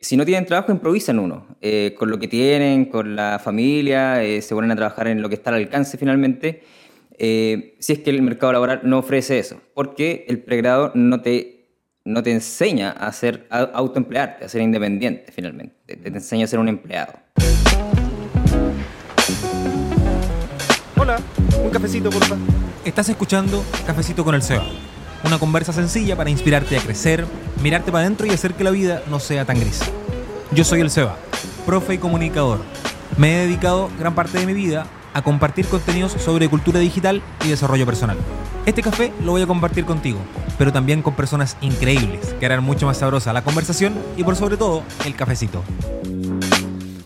[0.00, 1.46] si no tienen trabajo, improvisan uno.
[1.60, 5.28] Eh, con lo que tienen, con la familia, eh, se ponen a trabajar en lo
[5.28, 6.62] que está al alcance finalmente.
[7.18, 11.72] Eh, si es que el mercado laboral no ofrece eso, porque el pregrado no te,
[12.04, 15.74] no te enseña a ser a autoemplearte, a ser independiente finalmente.
[15.84, 17.14] Te, te enseña a ser un empleado.
[20.96, 21.18] Hola,
[21.64, 22.46] un cafecito, por favor.
[22.84, 24.64] Estás escuchando Cafecito con el Seba.
[25.24, 27.26] Una conversa sencilla para inspirarte a crecer,
[27.62, 29.80] mirarte para adentro y hacer que la vida no sea tan gris.
[30.52, 31.16] Yo soy el Seba,
[31.66, 32.60] profe y comunicador.
[33.16, 37.48] Me he dedicado gran parte de mi vida a compartir contenidos sobre cultura digital y
[37.48, 38.16] desarrollo personal.
[38.64, 40.18] Este café lo voy a compartir contigo,
[40.56, 44.56] pero también con personas increíbles que harán mucho más sabrosa la conversación y por sobre
[44.56, 45.64] todo el cafecito.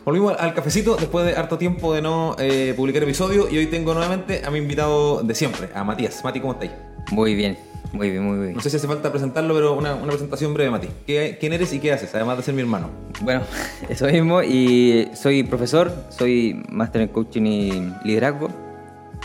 [0.04, 3.94] Volvimos al cafecito después de harto tiempo de no eh, publicar episodio y hoy tengo
[3.94, 6.22] nuevamente a mi invitado de siempre, a Matías.
[6.24, 6.72] Mati, ¿cómo estáis?
[7.12, 7.56] Muy bien,
[7.92, 8.54] muy bien, muy bien.
[8.54, 10.88] No sé si hace falta presentarlo, pero una, una presentación breve, Mati.
[11.06, 12.14] ¿Qué- ¿Quién eres y qué haces?
[12.14, 12.90] Además de ser mi hermano.
[13.20, 13.42] Bueno,
[13.88, 18.48] eso mismo, y soy profesor, soy máster en coaching y liderazgo,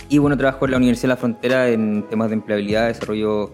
[0.09, 3.51] y bueno, trabajo en la Universidad de la Frontera en temas de empleabilidad, desarrollo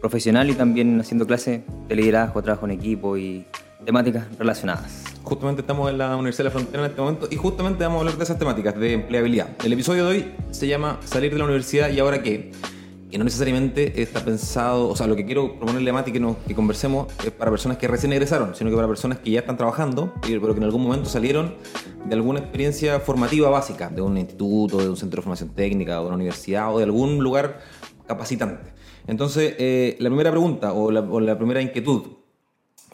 [0.00, 3.46] profesional y también haciendo clases de liderazgo, trabajo en equipo y
[3.86, 5.04] temáticas relacionadas.
[5.22, 8.00] Justamente estamos en la Universidad de la Frontera en este momento y justamente vamos a
[8.00, 9.48] hablar de esas temáticas de empleabilidad.
[9.64, 12.50] El episodio de hoy se llama Salir de la universidad y ahora qué.
[13.14, 16.36] Que no necesariamente está pensado, o sea, lo que quiero proponerle a Mati que, nos,
[16.48, 19.56] que conversemos es para personas que recién egresaron, sino que para personas que ya están
[19.56, 21.54] trabajando, y- pero que en algún momento salieron
[22.06, 26.06] de alguna experiencia formativa básica, de un instituto, de un centro de formación técnica, de
[26.06, 27.60] una universidad, o de algún lugar
[28.08, 28.72] capacitante.
[29.06, 32.02] Entonces, eh, la primera pregunta o la, primera inquietud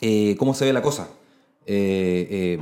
[0.03, 1.09] eh, ¿Cómo se ve la cosa?
[1.65, 2.59] Eh,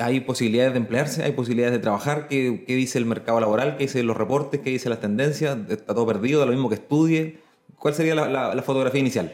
[0.00, 1.22] ¿Hay posibilidades de emplearse?
[1.24, 2.28] ¿Hay posibilidades de trabajar?
[2.28, 3.76] ¿Qué, qué dice el mercado laboral?
[3.76, 4.60] ¿Qué dicen los reportes?
[4.60, 5.56] ¿Qué dicen las tendencias?
[5.68, 6.40] ¿Está todo perdido?
[6.40, 7.38] ¿Da lo mismo que estudie?
[7.78, 9.32] ¿Cuál sería la, la- la fotografía inicial?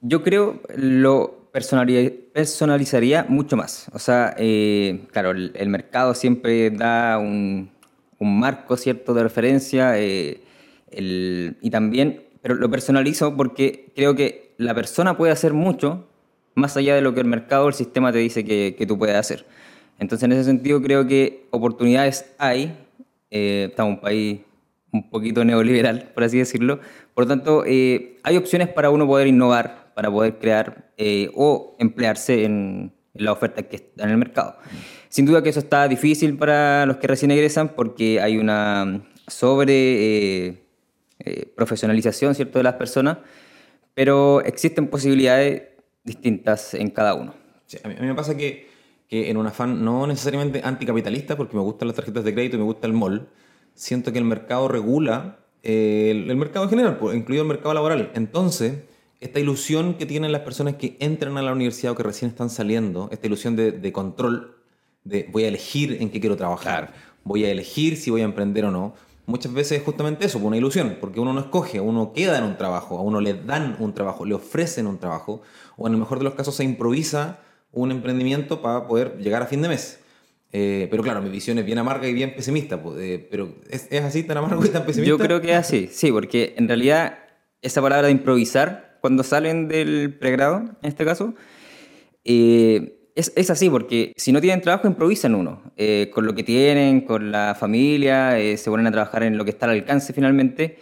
[0.00, 3.86] Yo creo lo personali- personalizaría mucho más.
[3.92, 7.70] O sea, eh, claro, el, el mercado siempre da un,
[8.18, 10.40] un marco cierto de referencia eh,
[10.90, 16.06] el- y también, pero lo personalizo porque creo que la persona puede hacer mucho
[16.54, 19.16] más allá de lo que el mercado el sistema te dice que, que tú puedes
[19.16, 19.46] hacer.
[19.98, 22.76] Entonces, en ese sentido, creo que oportunidades hay.
[23.30, 24.40] Eh, estamos en un país
[24.92, 26.80] un poquito neoliberal, por así decirlo.
[27.14, 31.76] Por lo tanto, eh, hay opciones para uno poder innovar, para poder crear eh, o
[31.78, 34.56] emplearse en, en la oferta que está en el mercado.
[35.08, 39.72] Sin duda que eso está difícil para los que recién egresan porque hay una sobre
[39.72, 40.62] eh,
[41.20, 42.58] eh, profesionalización ¿cierto?
[42.58, 43.18] de las personas,
[43.94, 45.62] pero existen posibilidades
[46.04, 47.34] distintas en cada uno.
[47.66, 48.68] Sí, a, mí, a mí me pasa que,
[49.08, 52.58] que en un afán no necesariamente anticapitalista, porque me gustan las tarjetas de crédito y
[52.58, 53.28] me gusta el mall,
[53.74, 57.74] siento que el mercado regula eh, el, el mercado en general, pues, incluido el mercado
[57.74, 58.10] laboral.
[58.14, 58.80] Entonces,
[59.20, 62.48] esta ilusión que tienen las personas que entran a la universidad o que recién están
[62.48, 64.56] saliendo, esta ilusión de, de control,
[65.04, 66.94] de voy a elegir en qué quiero trabajar,
[67.24, 68.94] voy a elegir si voy a emprender o no,
[69.30, 72.44] muchas veces es justamente eso, pues, una ilusión, porque uno no escoge, uno queda en
[72.44, 75.40] un trabajo, a uno le dan un trabajo, le ofrecen un trabajo,
[75.76, 77.40] o en el mejor de los casos se improvisa
[77.72, 80.00] un emprendimiento para poder llegar a fin de mes.
[80.52, 83.86] Eh, pero claro, mi visión es bien amarga y bien pesimista, pues, eh, pero ¿es,
[83.90, 85.08] ¿es así tan amargo y tan pesimista?
[85.08, 87.18] Yo creo que es así, sí, porque en realidad
[87.62, 91.34] esa palabra de improvisar, cuando salen del pregrado, en este caso,
[92.24, 95.62] eh, es, es así, porque si no tienen trabajo, improvisan uno.
[95.76, 99.44] Eh, con lo que tienen, con la familia, eh, se ponen a trabajar en lo
[99.44, 100.78] que está al alcance finalmente.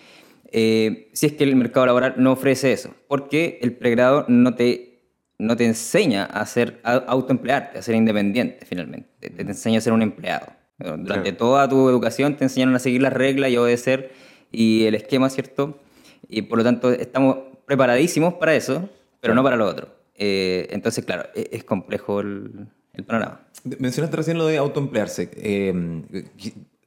[0.50, 5.02] eh, si es que el mercado laboral no ofrece eso, porque el pregrado no te,
[5.38, 9.08] no te enseña a ser a autoemplearte, a ser independiente finalmente.
[9.20, 10.46] Te, te enseña a ser un empleado.
[10.78, 14.12] Durante toda tu educación te enseñaron a seguir las reglas y obedecer
[14.52, 15.80] y el esquema, ¿cierto?
[16.28, 18.88] Y por lo tanto estamos preparadísimos para eso,
[19.20, 19.97] pero no para lo otro.
[20.18, 23.46] Eh, entonces, claro, e- es, complejo el, el panorama.
[23.78, 25.30] Mencionaste recién lo de autoemplearse.
[25.36, 26.24] Eh,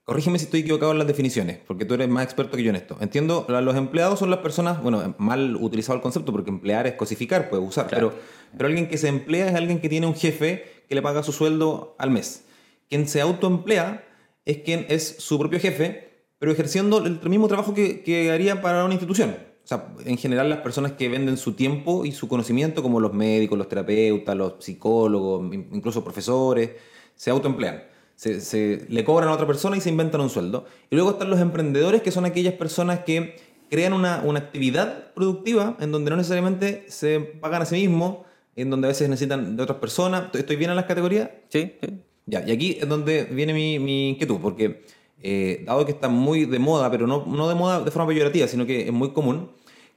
[0.03, 2.75] corrígeme si estoy equivocado en las definiciones, porque tú eres más experto que yo en
[2.75, 2.97] esto.
[2.99, 7.49] Entiendo, los empleados son las personas, bueno, mal utilizado el concepto, porque emplear es cosificar,
[7.49, 8.09] puede usar, Claro.
[8.11, 8.21] pero,
[8.57, 11.31] pero alguien que se emplea es alguien que tiene un jefe que le paga su
[11.31, 12.43] sueldo al mes.
[12.89, 14.05] Quien se autoemplea
[14.43, 18.84] es quien es su propio jefe, pero ejerciendo el mismo trabajo que, que haría para
[18.84, 19.35] una institución.
[19.63, 23.13] O sea, en general las personas que venden su tiempo y su conocimiento, como los
[23.13, 26.72] médicos, los terapeutas, los psicólogos, in- incluso profesores,
[27.16, 27.84] se autoemplean.
[28.16, 30.66] Se, se- le cobran a otra persona y se inventan un sueldo.
[30.90, 33.35] Y luego están los emprendedores, que son aquellas personas que
[33.69, 38.17] crean una, una actividad productiva en donde no necesariamente se pagan a sí mismos,
[38.55, 40.23] en donde a veces necesitan de otras personas.
[40.34, 41.29] ¿Estoy bien en las categorías?
[41.49, 41.87] Sí, sí.
[42.25, 44.84] Ya, y aquí es donde viene mi, mi inquietud, porque
[45.23, 48.47] eh, dado que está muy de moda, pero no, no de moda de forma peyorativa,
[48.47, 49.52] sino que es muy común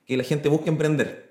[0.06, 1.24] que la gente busque emprender.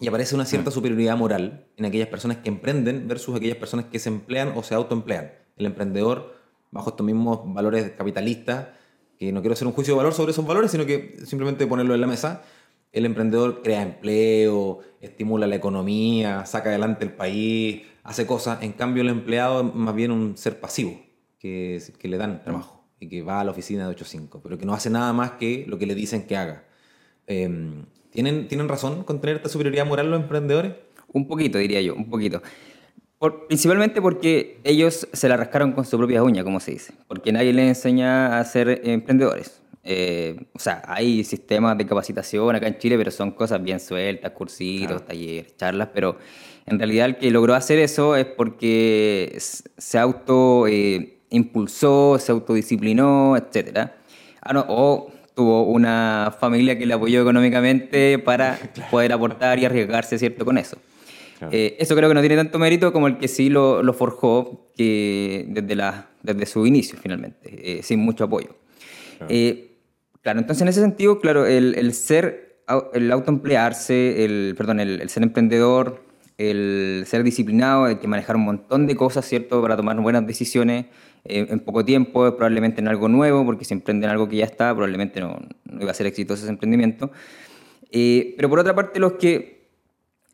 [0.00, 3.98] y aparece una cierta superioridad moral en aquellas personas que emprenden versus aquellas personas que
[3.98, 5.32] se emplean o se autoemplean.
[5.56, 6.36] El emprendedor,
[6.70, 8.68] bajo estos mismos valores capitalistas,
[9.18, 11.94] que no quiero hacer un juicio de valor sobre esos valores, sino que simplemente ponerlo
[11.94, 12.42] en la mesa,
[12.92, 18.62] el emprendedor crea empleo, estimula la economía, saca adelante el país, hace cosas.
[18.62, 20.96] En cambio, el empleado es más bien un ser pasivo,
[21.40, 24.66] que, que le dan trabajo y que va a la oficina de 8-5, pero que
[24.66, 26.64] no hace nada más que lo que le dicen que haga.
[27.26, 30.72] Em, ¿tienen, ¿Tienen razón con tener esta superioridad moral los emprendedores?
[31.12, 32.42] Un poquito, diría yo, un poquito.
[33.48, 37.52] principalmente porque ellos se la rascaron con su propia uña, como se dice, porque nadie
[37.52, 39.60] les enseña a ser emprendedores.
[39.84, 44.32] Eh, o sea, hay sistemas de capacitación acá en Chile, pero son cosas bien sueltas,
[44.32, 46.18] cursitos, talleres, charlas, pero
[46.66, 53.36] en realidad el que logró hacer eso es porque se auto eh, impulsó, se autodisciplinó,
[53.36, 53.90] etc.
[54.40, 58.58] Ah, no, o tuvo una familia que le apoyó económicamente para
[58.90, 60.78] poder aportar y arriesgarse, ¿cierto?, con eso.
[61.52, 64.72] Eh, eso creo que no tiene tanto mérito como el que sí lo, lo forjó
[64.76, 68.56] que desde, la, desde su inicio, finalmente, sin mucho apoyo.
[70.22, 75.22] Claro, entonces en ese sentido, claro, el, el ser, el autoemplearse, el, perdón, el, ser
[75.22, 76.04] emprendedor,
[76.36, 80.84] el ser disciplinado, hay que manejar un montón de cosas, ¿cierto?, para tomar buenas decisiones
[80.84, 80.88] eh,
[81.28, 85.20] en poco tiempo, probablemente en algo nuevo, porque si emprenden algo que ya está, probablemente
[85.20, 87.10] no, no iba a ser exitoso ese emprendimiento.
[87.90, 89.68] Eh, pero por otra parte, los que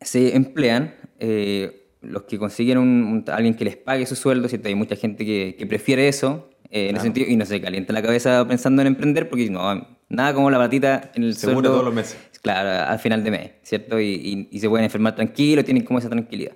[0.01, 4.67] se emplean, eh, los que consiguen un, alguien que les pague su sueldo, ¿cierto?
[4.67, 7.93] Hay mucha gente que, que prefiere eso, eh, en ese sentido, y no se calienta
[7.93, 11.85] la cabeza pensando en emprender porque no, nada como la platita en el Seguro todos
[11.85, 12.17] los meses.
[12.41, 13.99] Claro, al final de mes, ¿cierto?
[13.99, 16.53] Y, y, se pueden enfermar tranquilos, tienen como esa tranquilidad.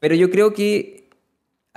[0.00, 0.97] Pero yo creo que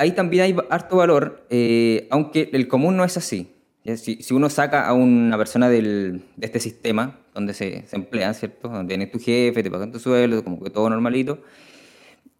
[0.01, 3.53] ahí también hay harto valor, eh, aunque el común no es así.
[3.83, 8.33] Si, si, uno saca a una persona del, de este sistema, donde se, se emplean,
[8.33, 8.67] ¿cierto?
[8.67, 11.39] Donde tienes tu jefe, te pagan tu sueldo, como que todo normalito.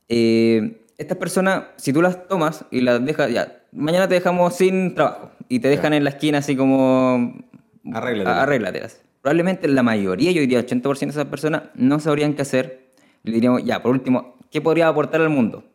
[0.08, 4.94] Eh, estas personas, si tú las tomas y las dejas, ya, mañana te dejamos sin
[4.94, 7.44] trabajo y te dejan en la esquina así como...
[8.44, 9.02] Arréglatelas.
[9.22, 12.92] Probablemente la mayoría, yo diría 80% de esas personas, no sabrían qué hacer.
[13.24, 15.71] Le diríamos, ya, por último, ¿qué podría aportar al mundo?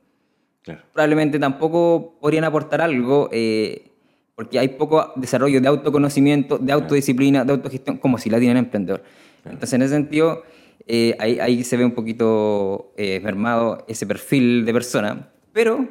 [0.92, 3.92] Probablemente tampoco podrían aportar algo eh,
[4.34, 9.02] porque hay poco desarrollo de autoconocimiento, de autodisciplina, de autogestión, como si la tienen emprendedor.
[9.44, 10.42] Entonces, en ese sentido,
[10.86, 15.88] eh, ahí, ahí, se ve un poquito eh, mermado ese perfil de persona, pero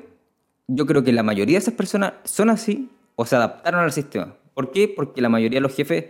[0.67, 4.35] yo creo que la mayoría de esas personas son así o se adaptaron al sistema.
[4.53, 4.87] ¿Por qué?
[4.87, 6.05] Porque la mayoría de los jefes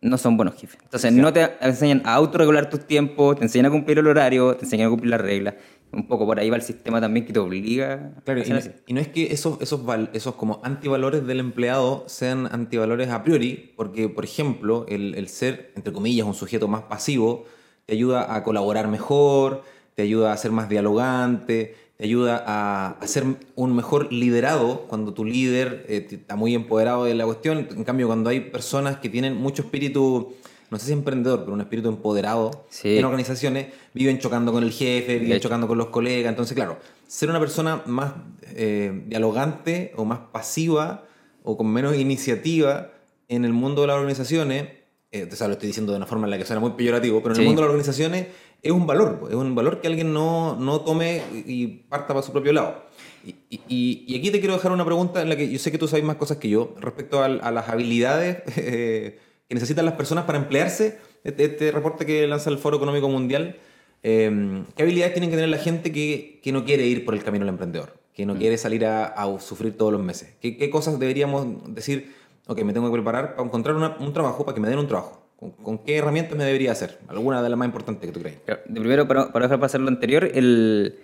[0.00, 0.78] no son buenos jefes.
[0.82, 4.64] Entonces, no te enseñan a autorregular tus tiempos, te enseñan a cumplir el horario, te
[4.64, 5.54] enseñan a cumplir las reglas.
[5.92, 8.12] Un poco por ahí va el sistema también que te obliga.
[8.24, 9.80] Claro, y, no, y, no, es que esos, esos,
[10.12, 15.72] esos como antivalores del empleado sean antivalores a priori, porque, por ejemplo, el, el ser,
[15.74, 17.44] entre comillas, un sujeto más pasivo,
[17.86, 19.64] te ayuda a colaborar mejor,
[19.94, 23.24] te ayuda a ser más dialogante, te ayuda a, ser
[23.56, 27.68] un mejor liderado cuando tu líder eh, está muy empoderado de la cuestión.
[27.70, 30.32] En cambio, cuando hay personas que tienen mucho espíritu,
[30.70, 35.18] no sé si emprendedor, pero un espíritu empoderado en organizaciones, viven chocando con el jefe,
[35.18, 36.30] viven chocando con los colegas.
[36.30, 38.12] Entonces, claro, ser una persona más
[38.54, 41.04] eh, dialogante o más pasiva
[41.42, 42.92] o con menos iniciativa
[43.28, 44.80] en el mundo de las organizaciones
[45.12, 47.20] eh, o sea, lo estoy diciendo de una forma en la que suena muy peyorativo,
[47.20, 48.28] pero en el mundo de las organizaciones
[48.62, 52.30] es un valor, es un valor que alguien no, no tome y parta para su
[52.30, 52.84] propio lado.
[53.24, 55.88] Y, y, aquí te quiero dejar una pregunta en la que yo sé que tú
[55.88, 59.18] sabes más cosas que yo respecto a, las habilidades eh,
[59.50, 60.98] que necesitan las personas para emplearse.
[61.24, 63.56] Este, este, reporte que lanza el Foro Económico Mundial,
[64.04, 67.24] eh, ¿qué habilidades tienen que tener la gente que, que, no quiere ir por el
[67.24, 67.94] camino del emprendedor?
[68.14, 68.38] Que no mm.
[68.38, 70.36] quiere salir a, a, sufrir todos los meses.
[70.40, 72.14] ¿Qué, ¿Qué, cosas deberíamos decir?
[72.46, 75.20] ok, me tengo que preparar para encontrar un trabajo, para que me den un trabajo.
[75.36, 77.00] ¿Con, qué herramientas me debería hacer?
[77.08, 78.38] ¿Alguna de las más importantes que tú crees?
[78.46, 81.00] de primero, para, para dejar pasar lo anterior, el,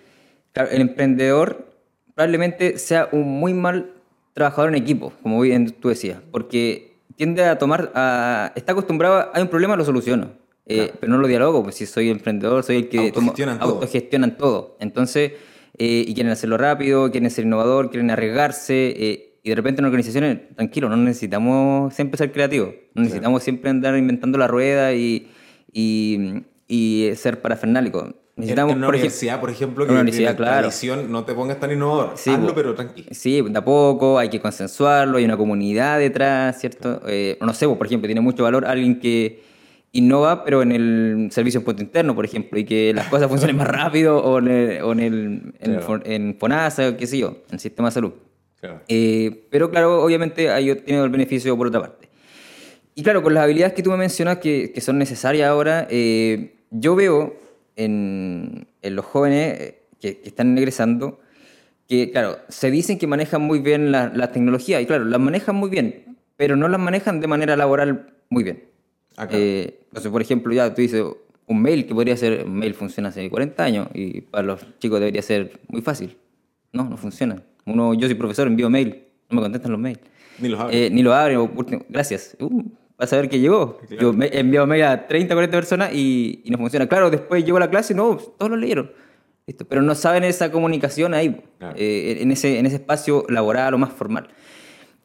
[0.55, 1.67] el emprendedor
[2.15, 3.95] probablemente sea un muy mal
[4.35, 6.86] trabajador en equipo, como bien tú decías, porque
[7.17, 10.31] tiende a tomar, a, está acostumbrado, hay un problema, lo soluciono.
[10.69, 13.71] Eh, pero no lo dialogo, pues si soy emprendedor, soy el que autogestionan, todo.
[13.71, 14.77] autogestionan todo.
[14.81, 15.33] Entonces,
[15.79, 18.95] eh, y quieren hacerlo rápido, quieren ser innovador, quieren arriesgarse.
[18.97, 23.71] Eh, y de repente en organizaciones, tranquilo, no necesitamos siempre ser creativos, no necesitamos siempre
[23.71, 25.29] andar inventando la rueda y,
[25.73, 28.13] y, y ser parafernálico.
[28.37, 30.69] Necesitamos, en una universidad, por ejemplo, que una universidad, claro.
[31.09, 33.09] no te pongas tan innovador, sí, hazlo pero tranquilo.
[33.11, 37.01] Sí, de a poco, hay que consensuarlo, hay una comunidad detrás, ¿cierto?
[37.07, 39.43] Eh, no sé, por ejemplo, tiene mucho valor alguien que
[39.93, 43.57] innova, pero en el servicio en punto interno, por ejemplo, y que las cosas funcionen
[43.57, 47.55] más rápido, o en, el, o en, el, en, en FONASA, qué sé yo, en
[47.55, 48.13] el sistema de salud.
[48.89, 52.11] Eh, pero claro, obviamente hay tenido el beneficio por otra parte.
[52.95, 56.57] Y claro, con las habilidades que tú me mencionas que, que son necesarias ahora, eh,
[56.71, 57.46] yo veo
[57.77, 61.21] en, en los jóvenes eh, que, que están egresando
[61.89, 65.55] que, claro, se dicen que manejan muy bien la, la tecnología, y claro, las manejan
[65.55, 68.65] muy bien, pero no las manejan de manera laboral muy bien.
[69.17, 69.29] Ah.
[69.31, 71.05] Eh, entonces, por ejemplo, ya tú dices,
[71.47, 74.99] un mail que podría ser, un mail funciona hace 40 años, y para los chicos
[74.99, 76.17] debería ser muy fácil.
[76.73, 77.43] No, no funciona.
[77.65, 80.01] Uno, yo soy profesor, envío mail, no me contestan los mails.
[80.39, 80.87] Ni los abre.
[80.87, 81.49] Eh, ni lo abren,
[81.89, 82.37] gracias.
[82.41, 82.65] Uh,
[82.99, 83.79] vas a ver que llegó.
[83.79, 84.03] Claro.
[84.03, 86.87] Yo me- enviado mail a 30, 40 personas y, y no funciona.
[86.89, 88.91] Claro, después llegó a la clase y no, todos lo leyeron.
[89.47, 89.65] Listo.
[89.65, 91.75] Pero no saben esa comunicación ahí, Claro.
[91.79, 94.29] eh, en, ese, en ese espacio laboral o más formal.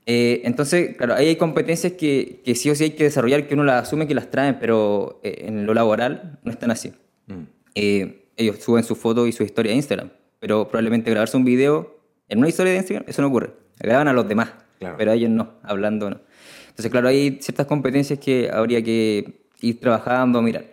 [0.08, 3.54] Eh, entonces, claro, ahí hay competencias que, que sí o sí hay que desarrollar, que
[3.54, 6.92] uno las asume que las traen, pero eh, en lo laboral no están así.
[7.28, 7.44] Mm.
[7.76, 12.00] Eh, ellos suben su foto y su historia a Instagram, pero probablemente grabarse un video
[12.28, 13.52] en una historia de Instagram, eso no ocurre.
[13.80, 14.96] La graban a los demás, Claro.
[14.98, 16.20] pero a ellos no, hablando no.
[16.72, 20.66] Entonces, claro, hay ciertas competencias que habría que ir trabajando, mirar.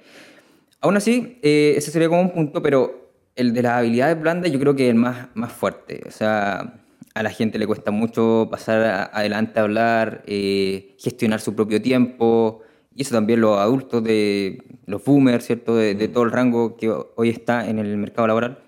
[0.81, 4.59] Aún así, eh, ese sería como un punto, pero el de las habilidades blandas yo
[4.59, 6.02] creo que es el más, más fuerte.
[6.07, 6.81] O sea,
[7.14, 12.62] a la gente le cuesta mucho pasar adelante a hablar, eh, gestionar su propio tiempo,
[12.95, 15.76] y eso también los adultos de los boomers, ¿cierto?
[15.76, 18.59] De, de todo el rango que hoy está en el mercado laboral,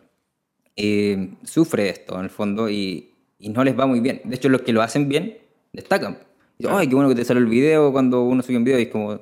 [0.77, 4.21] eh, sufre esto en el fondo y, y no les va muy bien.
[4.25, 5.39] De hecho, los que lo hacen bien
[5.73, 6.19] destacan.
[6.61, 8.83] Dicen, Ay, qué bueno que te salió el video cuando uno sube un video y
[8.83, 9.19] es como,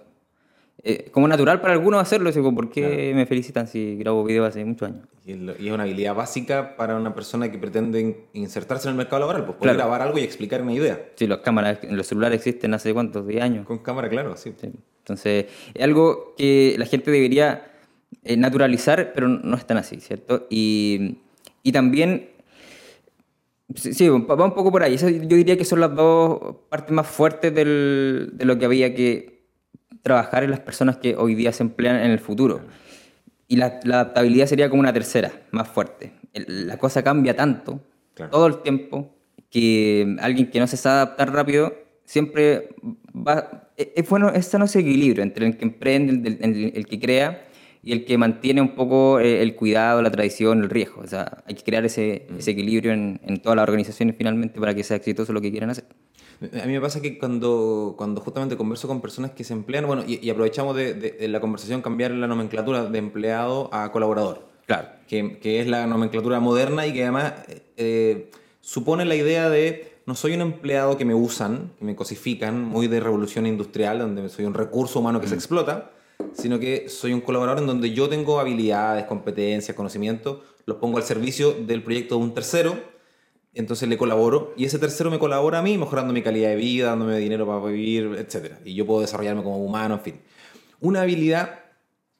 [0.82, 2.30] eh, como natural para algunos hacerlo.
[2.32, 5.06] Digo, ¿por qué me felicitan si grabo video hace muchos años?
[5.24, 8.96] Y es y una habilidad básica para una persona que pretende in- insertarse en el
[8.98, 9.88] mercado laboral, pues poder Claro.
[9.90, 11.00] grabar algo y explicar una idea.
[11.16, 13.66] Sí, las cámaras, los celulares existen hace cuántos, 10 años.
[13.66, 14.54] Con cámara, claro, sí.
[14.60, 14.70] Sí.
[15.00, 17.72] Entonces, es algo que la gente debería
[18.24, 20.46] eh, naturalizar, pero no es tan así, ¿cierto?
[20.50, 21.18] Y,
[21.62, 22.30] y también,
[23.74, 24.94] sí, sí, va un poco por ahí.
[24.94, 28.94] Eso yo diría que son las dos partes más fuertes del- de lo que había
[28.94, 29.44] que
[30.02, 32.60] trabajar en las personas que hoy día se emplean en el futuro.
[33.46, 36.12] Y la, la adaptabilidad sería como una tercera, más fuerte.
[36.32, 37.80] El- la cosa cambia tanto,
[38.14, 38.30] Claro.
[38.30, 39.14] todo el tiempo,
[39.50, 42.70] que alguien que no se sabe adaptar rápido siempre
[43.14, 43.70] va...
[43.76, 46.98] Es, es bueno, es sano ese equilibrio entre el que emprende, el, el- el que
[47.00, 47.47] crea
[47.88, 51.00] y el que mantiene un poco eh, el cuidado, la tradición, el riesgo.
[51.02, 54.74] O sea, hay que crear ese, ese equilibrio en, en todas las organizaciones finalmente para
[54.74, 55.84] que sea exitoso lo que quieran hacer.
[56.62, 60.04] A mí me pasa que cuando, cuando justamente converso con personas que se emplean, bueno,
[60.06, 64.46] y, y aprovechamos de, de- de la conversación cambiar la nomenclatura de empleado a colaborador.
[64.66, 64.88] Claro.
[65.08, 67.32] que, que es la nomenclatura moderna y que además
[67.78, 68.30] eh,
[68.60, 72.86] supone la idea de no soy un empleado que me usan, que me cosifican, muy
[72.86, 75.90] de revolución industrial, donde soy un recurso humano que se explota,
[76.32, 81.04] sino que soy un colaborador en donde yo tengo habilidades, competencias, conocimientos, los pongo al
[81.04, 82.78] servicio del proyecto de un tercero,
[83.54, 86.88] entonces le colaboro y ese tercero me colabora a mí, mejorando mi calidad de vida,
[86.88, 88.54] dándome dinero para vivir, etc.
[88.64, 90.20] Y yo puedo desarrollarme como humano, en fin.
[90.80, 91.60] Una habilidad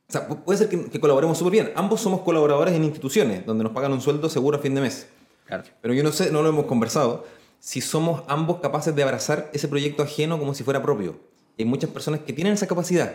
[0.09, 1.73] o sea, pu- puede ser que, que colaboremos súper bien.
[1.77, 5.07] Ambos somos colaboradores en instituciones donde nos pagan un sueldo seguro a fin de mes.
[5.45, 5.65] Claro.
[5.83, 7.27] Pero yo no sé, no lo hemos conversado,
[7.59, 11.21] si somos ambos capaces de abrazar ese proyecto ajeno como si fuera propio.
[11.59, 13.13] Hay muchas personas que tienen esa capacidad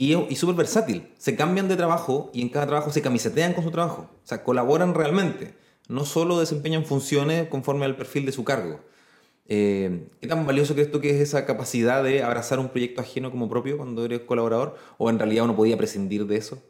[0.00, 1.08] y y súper versátil.
[1.18, 4.08] Se cambian de trabajo y en cada trabajo se camisetean con su trabajo.
[4.24, 5.54] O sea, colaboran realmente.
[5.88, 8.80] No solo desempeñan funciones conforme al perfil de su cargo.
[9.46, 13.30] Eh, ¿Qué tan valioso crees tú que es esa capacidad de abrazar un proyecto ajeno
[13.30, 14.76] como propio cuando eres colaborador?
[14.96, 16.62] ¿O en realidad uno podía prescindir de eso?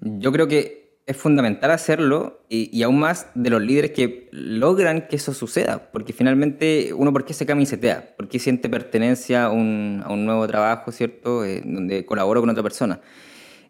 [0.00, 5.08] Yo creo que es fundamental hacerlo y, y aún más de los líderes que logran
[5.08, 8.14] que eso suceda, porque finalmente uno, ¿por qué se camisetea?
[8.16, 11.44] ¿Por qué siente pertenencia a un, a un nuevo trabajo, ¿cierto?
[11.44, 13.00] Eh, donde colaboro con otra persona.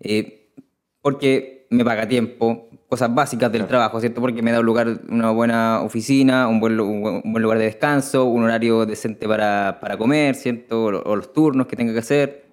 [0.00, 0.52] Eh,
[1.02, 4.20] porque me paga tiempo, cosas básicas del trabajo, ¿cierto?
[4.20, 7.42] Porque me da un lugar, una buena oficina, un buen, lu- un buen- un buen
[7.42, 10.84] lugar de descanso, un horario decente para, para comer, ¿cierto?
[10.84, 12.49] O, o los turnos que tenga que hacer.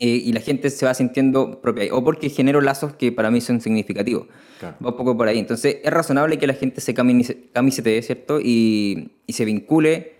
[0.00, 1.88] Eh, y la gente se va sintiendo propia ahí.
[1.92, 4.28] O porque genero lazos que para mí son significativos.
[4.60, 4.76] Claro.
[4.84, 5.38] Va un poco por ahí.
[5.38, 8.38] Entonces, es razonable que la gente se camisetee, ¿cierto?
[8.40, 10.14] Y, y se vincule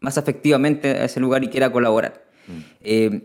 [0.00, 2.24] más afectivamente a ese lugar y quiera colaborar.
[2.82, 3.22] Eh,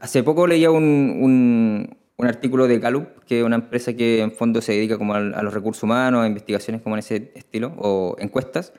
[0.00, 0.82] hace poco leía un,
[1.20, 5.14] un, un artículo de Gallup, que es una empresa que en fondo se dedica como
[5.14, 8.72] al- a, los recursos humanos, a investigaciones como en ese estilo, o encuestas.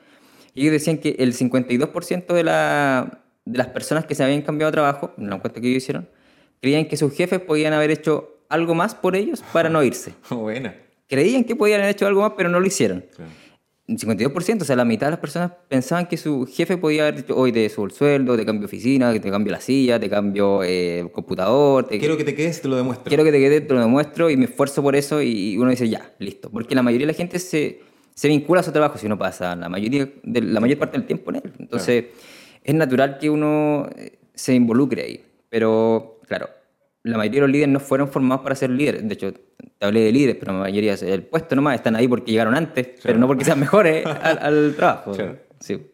[0.54, 4.70] Y ellos decían que el 52% de, la, de las personas que se habían cambiado
[4.70, 6.08] de trabajo, en la encuesta que ellos hicieron,
[6.60, 10.14] creían que sus jefes podían haber hecho algo más por ellos para no irse.
[10.30, 10.74] Buena.
[11.08, 13.04] Creían que podían haber hecho algo más, pero no lo hicieron.
[13.14, 13.30] Claro.
[13.88, 17.22] Un 52%, o sea, la mitad de las personas pensaban que su jefe podía haber
[17.22, 20.64] dicho, hoy te subo el sueldo, te cambio oficina, te cambio la silla, te cambio
[20.64, 23.08] eh, computador, te, Quiero que te quedes te lo demuestro.
[23.08, 25.88] quiero que te quede, te lo demuestro y me esfuerzo por eso y uno dice,
[25.88, 26.50] ya, listo.
[26.50, 27.80] Porque la mayoría de la gente se,
[28.12, 31.06] se vincula a su trabajo si uno pasa la, mayoría de, la mayor parte del
[31.06, 31.52] tiempo en él.
[31.60, 32.06] Entonces,
[32.64, 35.24] es natural que uno eh, se involucre ahí.
[35.48, 36.48] Pero, claro,
[37.02, 39.06] la mayoría de los líderes no fueron formados para ser líderes.
[39.06, 42.32] De hecho, te hablé de líderes, pero la mayoría el puesto nomás están ahí porque
[42.32, 45.12] llegaron antes, pero no porque sean mejores al, al, trabajo.
[45.12, 45.36] Claro.
[45.60, 45.86] Sí.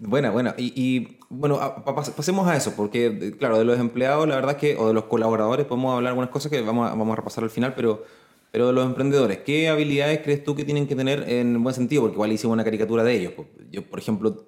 [0.00, 0.54] Buena, buena.
[0.58, 4.28] Y, y bueno, a- pa- pas- pasemos a eso, porque eh, claro, de los empleados,
[4.28, 6.94] la verdad es que, o de los colaboradores, podemos hablar algunas cosas que vamos a,
[6.94, 8.04] vamos a repasar al final, pero,
[8.50, 12.02] pero de los emprendedores, ¿qué habilidades crees tú que tienen que tener en buen sentido?
[12.02, 13.32] Porque igual hicimos una caricatura de ellos.
[13.34, 13.48] pues.
[13.70, 14.44] Yo, por ejemplo,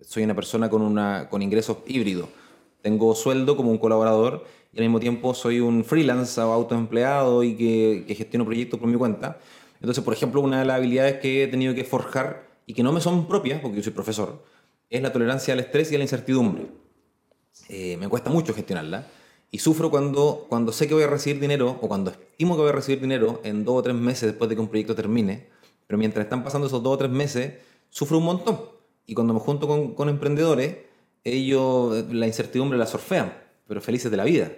[0.00, 2.28] soy una persona con, una, con ingresos híbridos.
[2.82, 4.44] Tengo sueldo como un colaborador
[4.76, 8.90] y al mismo tiempo soy un freelance o autoempleado y que, que gestiono proyectos por
[8.90, 9.40] mi cuenta.
[9.80, 12.92] Entonces, por ejemplo, una de las habilidades que he tenido que forjar y que no
[12.92, 14.44] me son propias, porque yo soy profesor,
[14.90, 16.66] es la tolerancia al estrés y a la incertidumbre.
[17.70, 19.06] Eh, me cuesta mucho gestionarla
[19.50, 22.70] y sufro cuando, cuando sé que voy a recibir dinero o cuando estimo que voy
[22.70, 25.48] a recibir dinero en dos o tres meses después de que un proyecto termine,
[25.86, 27.54] pero mientras están pasando esos dos o tres meses,
[27.88, 28.60] sufro un montón.
[29.06, 30.76] Y cuando me junto con, con emprendedores,
[31.24, 33.32] ellos eh, la incertidumbre la sorfean,
[33.66, 34.52] pero felices de la vida.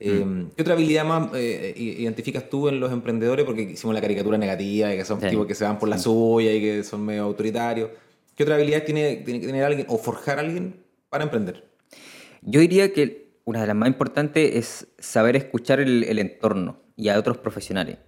[0.00, 0.24] Eh,
[0.56, 3.44] ¿Qué otra habilidad más eh, i- identificas tú en los emprendedores?
[3.46, 5.28] Porque hicimos la caricatura negativa, de que son Sí.
[5.28, 7.90] tipos que se van por la suya y que son medio autoritarios.
[8.34, 10.76] ¿Qué otra habilidad tiene, tiene que tener alguien o forjar a alguien
[11.08, 11.64] para emprender?
[12.42, 17.08] Yo diría que una de las más importantes es saber escuchar el, el entorno y
[17.08, 17.98] a otros profesionales.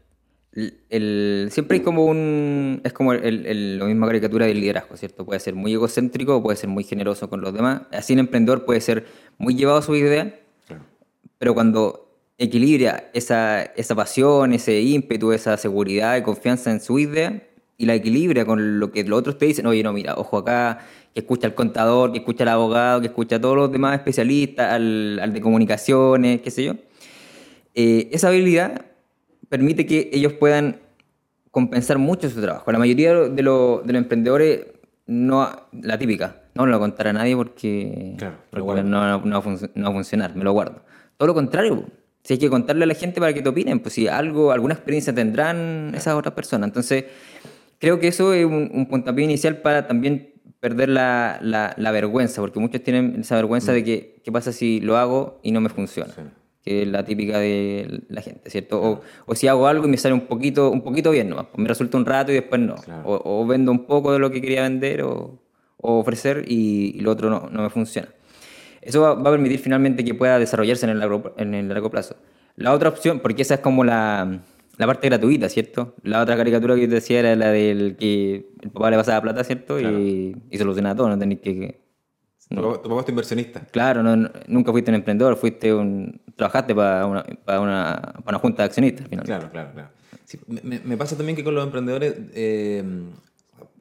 [0.52, 2.80] El- el- siempre hay como un...
[2.82, 5.24] Es como el, el- la misma caricatura del liderazgo, ¿cierto?
[5.24, 7.82] Puede ser muy egocéntrico o puede ser muy generoso con los demás.
[7.92, 9.04] Así un emprendedor puede ser
[9.38, 10.40] muy llevado a su idea,
[11.38, 12.02] pero cuando
[12.38, 17.42] equilibra esa, esa pasión, ese ímpetu, esa seguridad y confianza en su idea
[17.78, 20.78] y la equilibra con lo que los otros te dicen, oye, no, mira, ojo acá,
[21.14, 24.72] que escucha al contador, que escucha al abogado, que escucha a todos los demás especialistas,
[24.72, 26.74] al, al de comunicaciones, qué sé yo.
[27.74, 28.86] Eh, esa habilidad
[29.48, 30.80] permite que ellos puedan
[31.50, 32.70] compensar mucho su trabajo.
[32.72, 34.66] La mayoría de los, de los emprendedores,
[35.06, 38.82] no, la típica, no me lo contará a nadie porque, Claro, porque lo guardo.
[38.84, 40.82] no, no va a no va a funcionar, me lo guardo.
[41.16, 41.84] Todo lo contrario,
[42.22, 44.74] si hay que contarle a la gente para que te opinen, pues si algo, alguna
[44.74, 46.68] experiencia tendrán esas otras personas.
[46.68, 47.04] Entonces,
[47.78, 52.40] creo que eso es un, un puntapié inicial para también perder la, la- la vergüenza,
[52.40, 55.68] porque muchos tienen esa vergüenza de que, ¿qué pasa si lo hago y no me
[55.68, 56.12] funciona?
[56.14, 56.22] Sí.
[56.64, 58.82] Que es la típica de la gente, ¿cierto?
[58.82, 61.58] O, o si hago algo y me sale un poquito, un poquito bien nomás, pues
[61.62, 62.74] me resulta un rato y después no.
[62.74, 63.02] Claro.
[63.08, 65.38] O, o vendo un poco de lo que quería vender o,
[65.76, 68.08] o ofrecer y, y lo otro no, no me funciona.
[68.86, 71.90] Eso va, va a permitir finalmente que pueda desarrollarse en el, largo, en el largo
[71.90, 72.16] plazo.
[72.56, 74.40] La otra opción, porque esa es como la,
[74.78, 75.94] la parte gratuita, ¿cierto?
[76.02, 79.20] La otra caricatura que yo te decía era la del que el papá le pasaba
[79.20, 79.76] plata, ¿cierto?
[79.76, 79.98] Claro.
[79.98, 81.84] Y, y solucionaba todo, no tenés que...
[82.48, 83.60] Tu, papá, tu papá es tu inversionista.
[83.72, 86.20] Claro, no, no- nunca fuiste un emprendedor, fuiste un...
[86.36, 89.24] Trabajaste para una, para una, para una junta de accionistas, al final.
[89.26, 89.88] Claro, claro, claro.
[90.24, 92.84] Sí, me, me pasa también que con los emprendedores eh,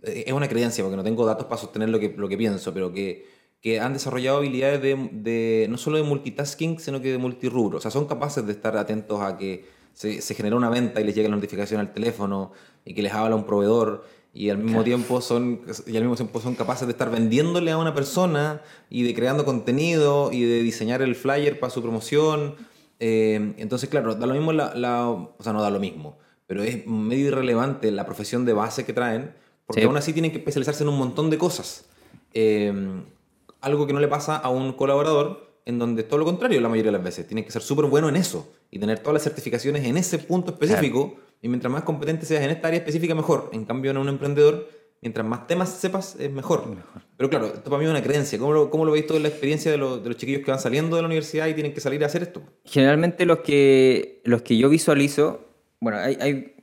[0.03, 2.91] es una creencia, porque no tengo datos para sostener lo que, lo que pienso, pero
[2.91, 3.25] que,
[3.65, 7.79] que han desarrollado habilidades de, de- no solo de multitasking, sino que de multirrubro.
[7.79, 11.03] O sea, son capaces de estar atentos a que se, se genera una venta y
[11.03, 12.51] les llega la notificación al teléfono
[12.85, 16.39] y que les habla un proveedor y al mismo tiempo son y al mismo tiempo
[16.41, 21.01] son capaces de estar vendiéndole a una persona y de creando contenido y de diseñar
[21.01, 22.53] el flyer para su promoción
[22.99, 26.61] Eh, entonces claro da lo mismo la, la- o sea no da lo mismo pero
[26.63, 29.33] es medio irrelevante la profesión de base que traen
[29.65, 29.87] porque Sí.
[29.87, 31.85] aún así tienen que especializarse en un montón de cosas
[32.33, 32.71] Eh,
[33.65, 36.91] algo que no le pasa a un colaborador en donde todo lo contrario la mayoría
[36.91, 37.27] de las veces.
[37.27, 40.51] Tiene que ser súper bueno en eso y tener todas las certificaciones en ese punto
[40.51, 43.49] específico y mientras más competente seas en esta área específica mejor.
[43.51, 44.69] En cambio en un emprendedor
[45.01, 46.63] mientras más temas sepas es mejor,
[47.17, 48.39] pero claro esto para mí es una creencia.
[48.39, 50.95] ¿cómo lo, cómo lo veis la experiencia de, los- de los chiquillos que van saliendo
[50.95, 52.41] de la universidad y tienen que salir a hacer esto?
[52.63, 55.41] Generalmente los que, los que yo visualizo,
[55.79, 56.55] bueno, hay, hay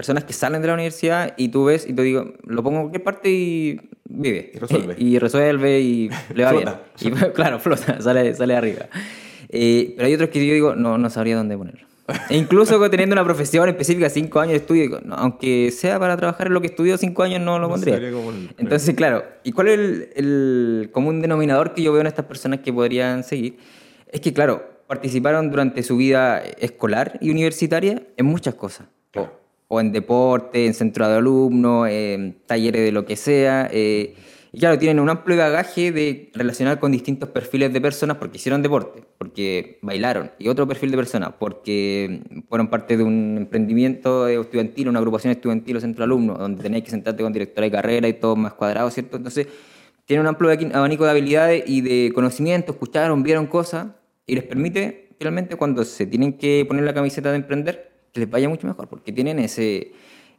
[0.00, 2.82] personas que salen de la universidad y tú ves y te digo, lo pongo en
[2.84, 4.50] cualquier parte y vive.
[4.54, 4.94] Y resuelve.
[4.98, 6.80] y resuelve y le va Flota.
[6.98, 7.14] bien.
[7.14, 8.86] Y, claro, flota, sale, sale arriba.
[9.50, 11.86] Eh, pero hay otros que yo digo, no, no sabría dónde ponerlo.
[12.30, 16.16] E incluso teniendo una profesión específica, cinco años de estudio, digo, no, aunque sea para
[16.16, 18.00] trabajar en lo que estudió cinco años, no lo No pondría.
[18.56, 22.60] Entonces, claro, ¿y cuál es el, el común denominador que yo veo en estas personas
[22.60, 23.58] que podrían seguir?
[24.10, 28.86] Es que, claro, participaron durante su vida escolar y universitaria en muchas cosas.
[29.10, 29.39] Claro.
[29.72, 33.68] O, en deporte, en centro de alumnos, en talleres de lo que sea.
[33.72, 34.14] eh,
[34.52, 38.62] y claro, tienen un amplio bagaje de relacionar con distintos perfiles de personas porque hicieron
[38.62, 44.88] deporte, porque bailaron, y otro perfil de personas porque fueron parte de un emprendimiento estudiantil,
[44.88, 48.08] una agrupación estudiantil o centro de alumnos, donde tenéis que sentarte con directora de carrera
[48.08, 49.18] y todo más cuadrado, ¿cierto?
[49.18, 49.46] Entonces,
[50.04, 53.86] tienen un amplio abanico de habilidades y de conocimiento, escucharon, vieron cosas,
[54.26, 58.48] y les permite, finalmente, cuando se tienen que poner la camiseta de emprender, les vaya
[58.48, 59.92] mucho mejor, porque tienen ese,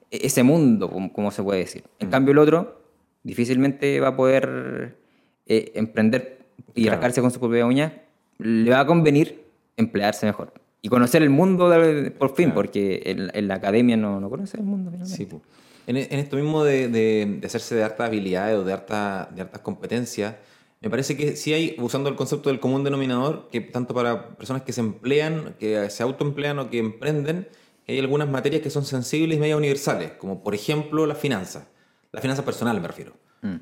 [0.09, 1.83] ese mundo, como, como se puede decir.
[1.99, 2.81] En cambio, el otro
[3.23, 4.97] difícilmente va a poder
[5.45, 6.39] eh, emprender
[6.75, 6.97] y Claro.
[6.97, 8.01] rascarse con su propia uña.
[8.39, 9.43] Le va a convenir
[9.77, 10.53] emplearse mejor.
[10.83, 14.57] y conocer el mundo de- por fin, porque en, en la academia no, no conoce
[14.57, 14.89] el mundo.
[14.89, 15.15] finalmente.
[15.15, 15.39] Sí, po.
[15.85, 19.41] En, en esto mismo de, de- de hacerse de hartas habilidades o de, harta- de
[19.43, 20.35] hartas competencias,
[20.81, 24.63] me parece que sí hay, usando el concepto del común denominador, que tanto para personas
[24.63, 27.47] que se emplean, que se autoemplean o que emprenden,
[27.91, 31.67] hay algunas materias que son sensibles y medio universales, como por ejemplo las finanzas,
[32.11, 33.13] la finanza personal me refiero,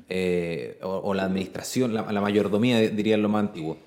[0.08, 3.78] Eh, o, o la administración, la, la mayordomía diría lo más antiguo.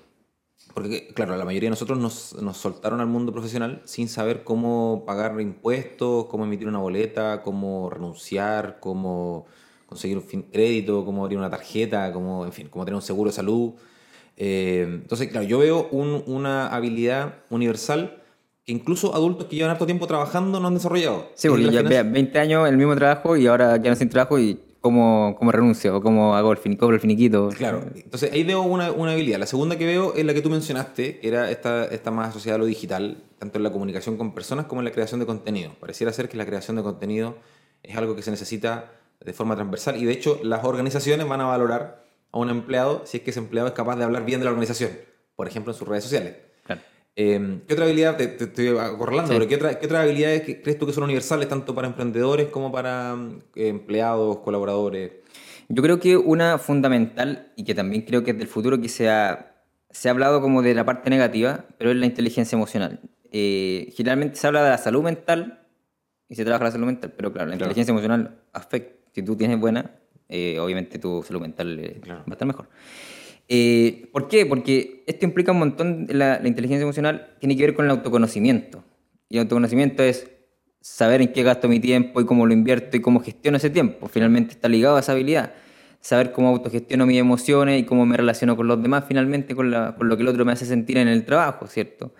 [0.72, 5.04] Porque, claro, la mayoría de nosotros nos, nos soltaron al mundo profesional sin saber cómo
[5.06, 9.46] pagar impuestos, cómo emitir una boleta, cómo renunciar, cómo
[9.86, 13.36] conseguir un crédito, cómo abrir una tarjeta, cómo, en fin, cómo tener un seguro de
[13.36, 13.74] salud.
[14.36, 18.23] Eh, entonces, claro, yo veo un- una habilidad universal
[18.64, 21.28] que incluso adultos que llevan harto tiempo trabajando no han desarrollado.
[21.34, 24.38] Sí, porque ya finanza- vea, 20 años el mismo trabajo y ahora quedan sin trabajo
[24.38, 27.48] y cómo, cómo renuncio o cómo hago el, cobro el finiquito.
[27.56, 29.38] Claro, entonces ahí veo una, una habilidad.
[29.38, 32.56] La segunda que veo es la que tú mencionaste, que era esta, esta más asociada
[32.56, 35.72] a lo digital, tanto en la comunicación con personas como en la creación de contenido.
[35.80, 37.36] Pareciera ser que la creación de contenido
[37.82, 38.92] es algo que se necesita
[39.24, 43.18] de forma transversal y de hecho las organizaciones van a valorar a un empleado si
[43.18, 44.90] es que ese empleado es capaz de hablar bien de la organización,
[45.36, 46.34] por ejemplo en sus redes sociales.
[47.16, 49.38] Eh, ¿Qué otra habilidad, te, te estoy acorralando, Sí.
[49.38, 52.48] pero ¿qué, otra- qué otras habilidades que crees tú que son universales tanto para emprendedores
[52.48, 55.12] como para mm, empleados, colaboradores?
[55.68, 59.08] Yo creo que una fundamental y que también creo que es del futuro que se
[59.08, 59.54] ha,
[59.90, 63.00] se ha hablado como de la parte negativa, pero es la inteligencia emocional.
[63.30, 65.60] Eh, generalmente se habla de la salud mental
[66.28, 67.64] y se trabaja la salud mental, pero claro, la Claro.
[67.70, 68.92] inteligencia emocional afecta.
[69.14, 69.92] Si tú tienes buena,
[70.28, 72.20] eh, obviamente tu salud mental eh, Claro.
[72.20, 72.68] va a estar mejor.
[73.48, 74.46] Eh, ¿Por qué?
[74.46, 78.84] Porque esto implica un montón, la, la inteligencia emocional tiene que ver con el autoconocimiento.
[79.28, 80.30] Y el autoconocimiento es
[80.80, 84.08] saber en qué gasto mi tiempo y cómo lo invierto y cómo gestiono ese tiempo.
[84.08, 85.52] Finalmente está ligado a esa habilidad.
[86.00, 89.94] Saber cómo autogestiono mis emociones y cómo me relaciono con los demás, finalmente con, la-
[89.96, 92.14] con lo que el otro me hace sentir en el trabajo, ¿cierto?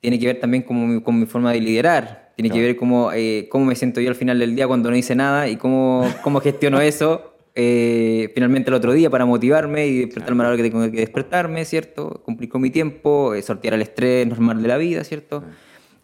[0.00, 2.32] Tiene que ver también con mi, con mi forma de liderar.
[2.36, 2.66] Tiene que Claro.
[2.68, 5.48] ver cómo, eh, cómo me siento yo al final del día cuando no hice nada
[5.48, 10.44] y cómo, cómo gestiono eso eh, finalmente el otro día para motivarme y despertarme a
[10.44, 12.22] la hora que tengo que despertarme, ¿cierto?
[12.24, 15.42] Cumplir con mi tiempo, eh, sortear el estrés normal de la vida, ¿cierto?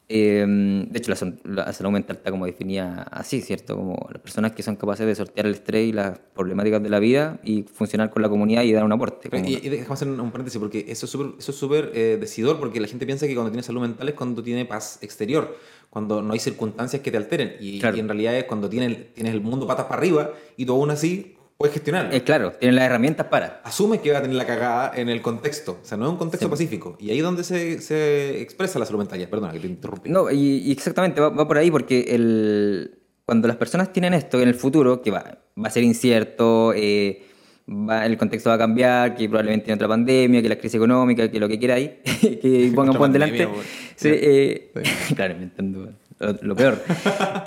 [0.08, 0.46] Eh,
[0.88, 1.12] de hecho,
[1.44, 3.74] la, la salud mental está como definida así, ¿cierto?
[3.76, 7.00] Como las personas que son capaces de sortear el estrés y las problemáticas de la
[7.00, 9.28] vida y funcionar con la comunidad y dar un aporte.
[9.44, 12.78] Y, y déjame hacer un, paréntesis, porque eso es súper eso es eh, decidor, porque
[12.80, 15.56] la gente piensa que cuando tiene salud mental es cuando tiene paz exterior,
[15.90, 17.56] cuando no hay circunstancias que te alteren.
[17.58, 17.96] Y, Claro.
[17.96, 20.90] y en realidad es cuando tienes, tienes el mundo patas para arriba y tú aún
[20.90, 22.12] así puedes gestionarlo.
[22.12, 23.60] Eh, claro, tienen las herramientas para.
[23.64, 26.18] Asumes que va a tener la cagada en el contexto, o sea, no es un
[26.18, 26.96] contexto pacífico.
[27.00, 29.26] Y ahí es donde se, se expresa la salud mental.
[29.28, 30.10] Perdona que te interrumpí.
[30.10, 34.40] No, y, y exactamente, va, va por ahí porque el, cuando las personas tienen esto
[34.40, 37.22] en el futuro, que va, va a ser incierto, eh,
[37.68, 41.30] va- el contexto va a cambiar, que probablemente tiene otra pandemia, que la crisis económica,
[41.30, 41.90] que lo que queráis,
[42.20, 43.48] que pongan por delante.
[43.96, 44.72] Sí, eh,
[45.16, 46.82] claro, inventando lo, lo peor.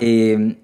[0.00, 0.56] Eh,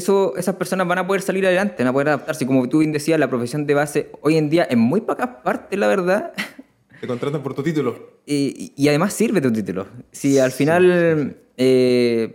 [0.00, 2.44] eso, esas personas van a poder salir adelante, van a poder adaptarse.
[2.46, 5.78] Como tú bien decías, la profesión de base hoy en día en muy pocas partes,
[5.78, 6.32] la verdad,
[7.00, 8.18] Te contratan por tu título.
[8.26, 9.86] y, y además sirve tu título.
[10.12, 12.30] Si al final eh,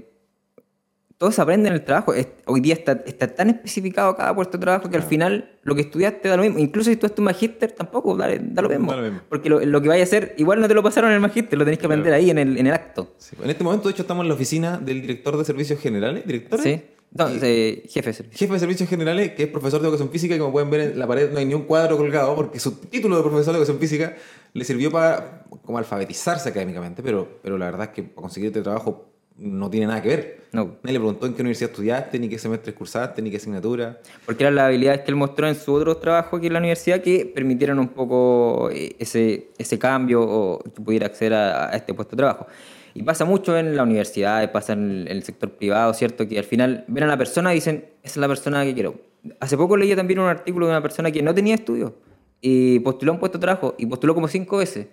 [1.20, 2.14] todos aprenden el trabajo,
[2.48, 5.82] hoy día está, está tan especificado cada puesto de trabajo que al final lo que
[5.82, 6.58] estudiaste da lo mismo.
[6.58, 8.92] Incluso si tú estudiaste un magíster, tampoco da, da lo mismo.
[8.92, 9.20] Da lo mismo.
[9.30, 11.60] Porque lo, lo que vayas a hacer, igual no te lo pasaron en el magíster,
[11.60, 12.24] lo tenés que aprender Claro.
[12.24, 13.14] ahí en el, en el acto.
[13.20, 13.36] Sí.
[13.42, 16.26] En este momento, de hecho, estamos en la oficina del director de servicios generales.
[16.26, 16.60] ¿Director?
[16.60, 16.82] ¿Sí?
[17.16, 18.38] No, eh, jefe de servicio.
[18.38, 21.00] Jefe de servicios generales, que es profesor de educación física, y como pueden ver en
[21.00, 23.80] la pared no hay ni un cuadro colgado, porque su título de profesor de educación
[23.80, 24.18] física
[24.52, 28.62] le sirvió para como alfabetizarse académicamente, pero, pero la verdad es que para conseguir este
[28.62, 30.46] trabajo no tiene nada que ver.
[30.52, 30.78] No.
[30.84, 34.00] Nadie le preguntó en qué universidad estudiaste, ni qué semestre cursaste, ni qué asignatura.
[34.26, 37.02] Porque eran las habilidades que él mostró en su otro trabajo aquí en la universidad
[37.02, 41.94] que permitieron un poco eh, ese, ese cambio o que pudiera acceder a, a este
[41.94, 42.48] puesto de trabajo.
[42.96, 46.28] Y pasa mucho en la universidad, pasa en el, sector privado, ¿cierto?
[46.30, 48.96] Que al final ven a la persona y dicen, esa es la persona que quiero.
[49.42, 51.92] Hace poco leí también un artículo de una persona que no tenía estudios
[52.40, 54.88] y postuló a un puesto de trabajo y postuló como cinco veces.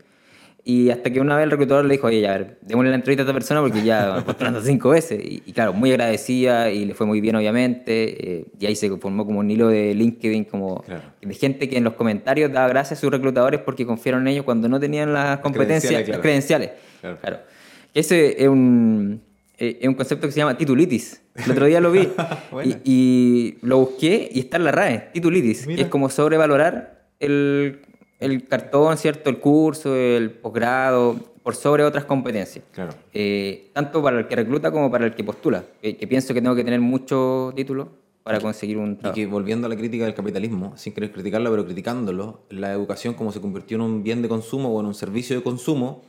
[0.64, 2.96] Y hasta que una vez el reclutador le dijo, oye, ya, a ver, démosle la
[2.96, 5.20] entrevista a esta persona porque ya postulando cinco veces.
[5.24, 8.38] Y, y claro, muy agradecida y le fue muy bien, obviamente.
[8.38, 11.02] eh, y ahí se formó como un hilo de LinkedIn, como Claro.
[11.20, 14.44] de gente que en los comentarios daba gracias a sus reclutadores porque confiaron en ellos
[14.44, 16.22] cuando no tenían las competencias, credenciales, las claro.
[16.22, 16.70] credenciales.
[17.00, 17.18] Claro.
[17.20, 17.52] Claro.
[17.94, 19.22] Ese es un,
[19.58, 21.20] eh, es un concepto que se llama titulitis.
[21.34, 22.08] El otro día lo vi
[22.64, 25.66] y, y lo busqué y está en la RAE, titulitis.
[25.66, 25.76] Mira.
[25.76, 27.80] que es como sobrevalorar el,
[28.20, 29.30] el cartón, ¿cierto?
[29.30, 32.64] El curso, el posgrado, por sobre otras competencias.
[32.72, 32.92] Claro.
[33.12, 35.64] Eh, tanto para el que recluta como para el que postula.
[35.80, 37.88] Que, que pienso que tengo que tener muchos títulos
[38.22, 39.14] para conseguir un Y trabajo.
[39.16, 43.32] que volviendo a la crítica del capitalismo, sin querer criticarlo, pero criticándolo, la educación como
[43.32, 46.02] se convirtió en un bien de consumo o en un servicio de consumo,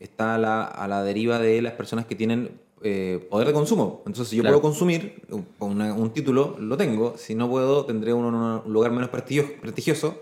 [0.00, 2.50] está a la, a la deriva de las personas que tienen
[2.82, 4.02] eh, poder de consumo.
[4.06, 5.22] Entonces, si yo puedo consumir
[5.58, 7.14] una- un título, lo tengo.
[7.16, 8.34] Si no puedo, tendré uno en
[8.66, 10.20] un lugar menos prestigio- prestigioso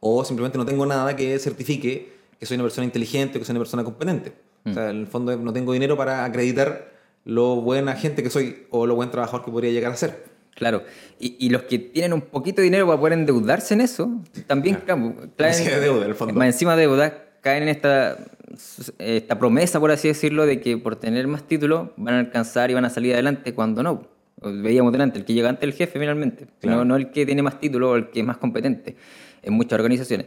[0.00, 3.52] o simplemente no tengo nada que certifique que soy una persona inteligente o que soy
[3.54, 4.32] una persona competente.
[4.66, 6.92] O sea, en el fondo no tengo dinero para acreditar
[7.24, 10.24] lo buena gente que soy o lo buen trabajador que podría llegar a ser.
[10.54, 10.82] Claro.
[11.18, 14.10] Y, y los que tienen un poquito de dinero para poder endeudarse en eso,
[14.46, 16.34] también claro, Encima de deuda, en el fondo.
[16.34, 18.16] Más encima de deuda, caen en esta,
[18.98, 22.74] esta promesa, por así decirlo, de que por tener más títulos van a alcanzar y
[22.74, 24.06] van a salir adelante cuando no.
[24.42, 26.78] Veíamos delante, el que llega antes el jefe finalmente, Claro.
[26.78, 28.96] no, no el que tiene más títulos o el que es más competente
[29.42, 30.26] en muchas organizaciones.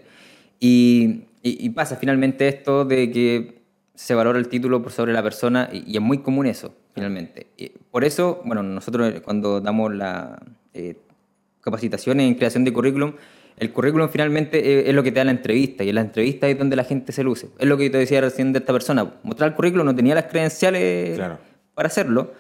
[0.60, 3.58] Y, y- y pasa finalmente esto de que
[3.96, 7.48] se valora el título por sobre la persona y, y es muy común eso, finalmente.
[7.92, 10.40] Por eso, bueno, nosotros cuando damos la
[10.74, 10.96] eh,
[11.62, 13.14] capacitaciones en creación de currículum,
[13.58, 16.48] el currículum finalmente eh, es lo que te da la entrevista y en la entrevista
[16.48, 17.50] es donde la gente se luce.
[17.60, 19.16] Es lo que yo te decía recién de esta persona.
[19.24, 21.40] Mostrar el currículum no tenía las credenciales Claro.
[21.74, 22.34] para hacerlo,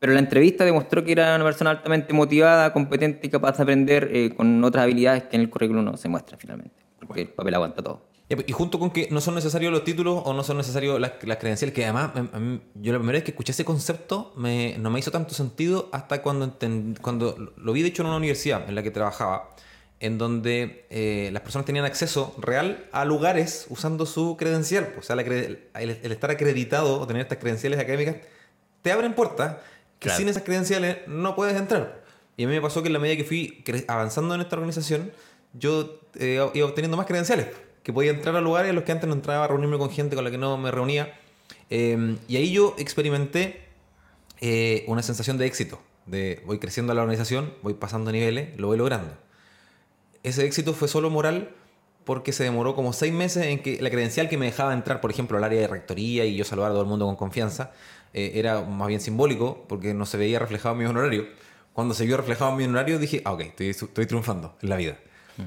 [0.00, 4.10] pero la entrevista demostró que era una persona altamente motivada, competente y capaz de aprender
[4.12, 6.74] eh, con otras habilidades que en el currículum no se muestran finalmente,
[7.06, 8.10] porque el papel aguanta todo.
[8.28, 11.12] Pues, Y junto con que no son necesarios los títulos o no son necesarios las,
[11.22, 14.32] las credenciales, que además em, a mí- yo la primera vez que escuché ese concepto
[14.38, 18.08] me, no me hizo tanto sentido hasta cuando, enten- cuando lo vi de hecho en
[18.08, 19.50] una universidad en la que trabajaba,
[20.02, 24.92] en donde eh, las personas tenían acceso real a lugares usando su credencial.
[24.98, 28.16] O sea, la cre- el, el estar acreditado o tener estas credenciales académicas
[28.82, 29.56] te abren puertas
[29.98, 30.18] que Claro.
[30.18, 32.02] sin esas credenciales no puedes entrar.
[32.36, 35.12] Y a mí me pasó que en la medida que fui avanzando en esta organización,
[35.52, 37.46] yo eh, iba obteniendo más credenciales,
[37.84, 40.16] que podía entrar a lugares en los que antes no entraba, a reunirme con gente
[40.16, 41.14] con la que no me reunía.
[41.70, 43.60] Eh, y ahí yo experimenté
[44.40, 48.66] eh, una sensación de éxito, de voy creciendo a la organización, voy pasando niveles, lo
[48.66, 49.12] voy logrando.
[50.22, 51.50] Ese éxito fue solo moral
[52.04, 55.10] porque se demoró como seis meses en que la credencial que me dejaba entrar, por
[55.10, 57.72] ejemplo, al área de rectoría y yo saludar a todo el mundo con confianza,
[58.12, 61.26] eh, era más bien simbólico porque no se veía reflejado en mi honorario.
[61.72, 64.76] Cuando se vio reflejado en mi honorario dije, ah, ok, estoy, estoy triunfando en la
[64.76, 64.98] vida.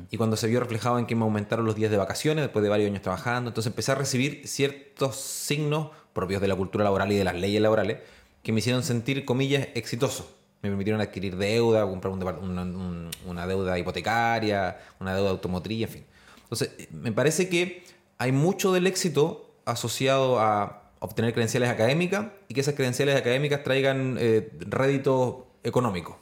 [0.09, 2.69] Y cuando se vio reflejado en que me aumentaron los días de vacaciones después de
[2.69, 7.15] varios años trabajando, entonces empecé a recibir ciertos signos propios de la cultura laboral y
[7.15, 7.99] de las leyes laborales
[8.41, 10.34] que me hicieron sentir, comillas, exitoso.
[10.65, 15.89] Me permitieron adquirir deuda, comprar un una, un- una deuda hipotecaria, una deuda automotriz, en
[15.89, 16.05] fin.
[16.43, 17.83] Entonces, me parece que
[18.17, 24.17] hay mucho del éxito asociado a obtener credenciales académicas y que esas credenciales académicas traigan
[24.19, 26.19] eh, rédito económico.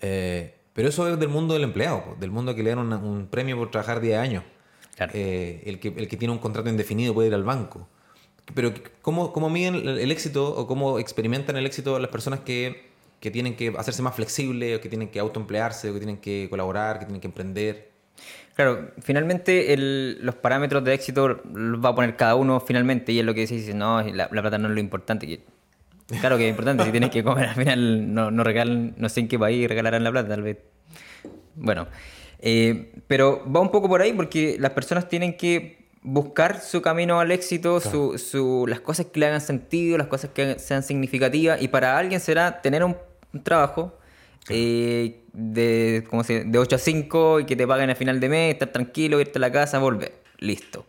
[0.00, 3.26] Eh, pero eso es del mundo del empleado, del mundo que le dan una- un
[3.28, 4.44] premio por trabajar 10 años.
[4.96, 5.12] Claro.
[5.14, 7.86] Eh, el, que, el que tiene un contrato indefinido puede ir al banco.
[8.54, 8.72] Pero
[9.02, 12.90] ¿cómo, cómo miden el, el éxito o cómo experimentan el éxito las personas que,
[13.26, 16.46] que tienen que hacerse más flexibles o que tienen que autoemplearse o que tienen que
[16.48, 17.90] colaborar, que tienen que emprender?
[18.54, 23.18] Claro, finalmente el- los parámetros de éxito los va a poner cada uno finalmente y
[23.18, 25.40] es lo que dice, no, la, la plata no es lo importante.
[26.20, 29.18] claro que es importante, si tienes que comer al final no, no regalan, no sé
[29.20, 30.58] en qué país regalarán la plata, tal vez.
[31.56, 31.88] Bueno,
[32.38, 37.18] eh, pero va un poco por ahí porque las personas tienen que buscar su camino
[37.18, 41.60] al éxito, su, su- las cosas que le hagan sentido, las cosas que sean significativas
[41.60, 42.96] y para alguien será tener un,
[43.36, 43.98] un trabajo
[44.48, 48.28] eh, de, ¿cómo se, de 8 a 5 y que te paguen a final de
[48.28, 50.14] mes, estar tranquilo, irte a la casa, volver.
[50.38, 50.86] Listo.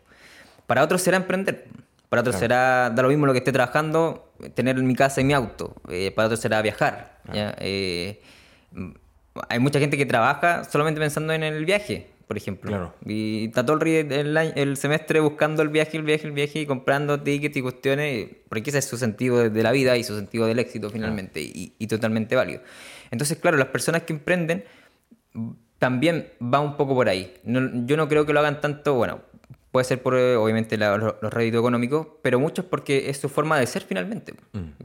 [0.65, 1.67] Para otros será emprender.
[2.09, 5.33] Para otros será, da lo mismo lo que esté trabajando, tener mi casa y mi
[5.33, 5.75] auto.
[5.89, 7.19] Eh, para otros será viajar.
[7.33, 7.55] ¿ya?
[7.59, 8.21] Eh,
[9.49, 12.69] hay mucha gente que trabaja solamente pensando en el viaje, por ejemplo.
[12.69, 12.93] Claro.
[13.05, 16.65] Y está todo el, el el semestre buscando el viaje, el viaje, el viaje y
[16.65, 20.45] comprando tickets y cuestiones, porque ese es su sentido de, la vida y su sentido
[20.45, 22.61] del éxito finalmente, y, y totalmente válido.
[23.11, 24.65] Entonces, claro, las personas que emprenden
[25.79, 27.33] también va un poco por ahí.
[27.43, 29.21] No- yo no creo que lo hagan tanto, bueno,
[29.71, 33.29] puede ser por eh, obviamente la- los, los réditos económicos, pero muchos porque es su
[33.29, 34.33] forma de ser finalmente.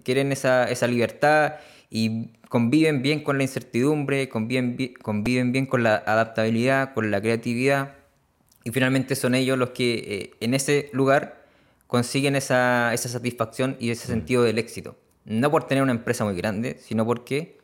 [0.05, 1.55] Quieren esa, esa libertad
[1.95, 7.97] y conviven bien con la incertidumbre, conviven, conviven bien con la adaptabilidad, con la creatividad.
[8.65, 11.45] Y finalmente son ellos los que eh, en ese lugar
[11.87, 14.97] consiguen esa, esa satisfacción y ese sentido del éxito.
[15.27, 17.59] No por tener una empresa muy grande, sino porque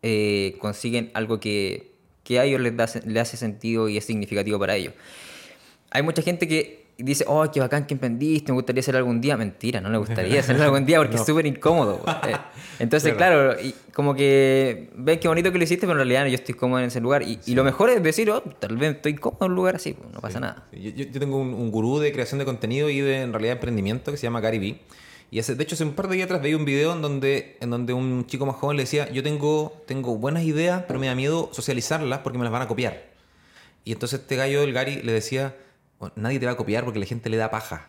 [0.00, 1.92] eh, consiguen algo que,
[2.22, 4.94] que a ellos les, da, les hace sentido y es significativo para ellos.
[5.90, 9.36] Hay mucha gente que dice, oh, qué bacán que emprendiste, me gustaría hacerlo algún día.
[9.36, 12.00] Mentira, no le gustaría hacerlo algún día porque es súper incómodo.
[12.26, 12.36] Eh,
[12.78, 16.34] Entonces, claro, y como que ven qué bonito que lo hiciste, pero en realidad yo
[16.34, 17.22] estoy cómodo en ese lugar.
[17.22, 19.96] Y, y lo mejor es decir, oh, tal vez estoy cómodo en un lugar así,
[20.12, 20.66] no pasa nada.
[20.72, 24.10] Yo, yo- tengo un, un gurú de creación de contenido y de en realidad emprendimiento
[24.10, 24.80] que se llama Gary Vee.
[25.30, 27.56] Y hace, de hecho, hace un par de días atrás veía un video en donde,
[27.60, 31.06] en donde un chico más joven le decía, yo tengo, tengo buenas ideas, pero me
[31.08, 33.02] da miedo socializarlas porque me las van a copiar.
[33.84, 35.58] Y entonces este gallo, el Gary, le decía, "Bueno,
[36.16, 37.88] nadie te va a copiar porque la gente le da paja.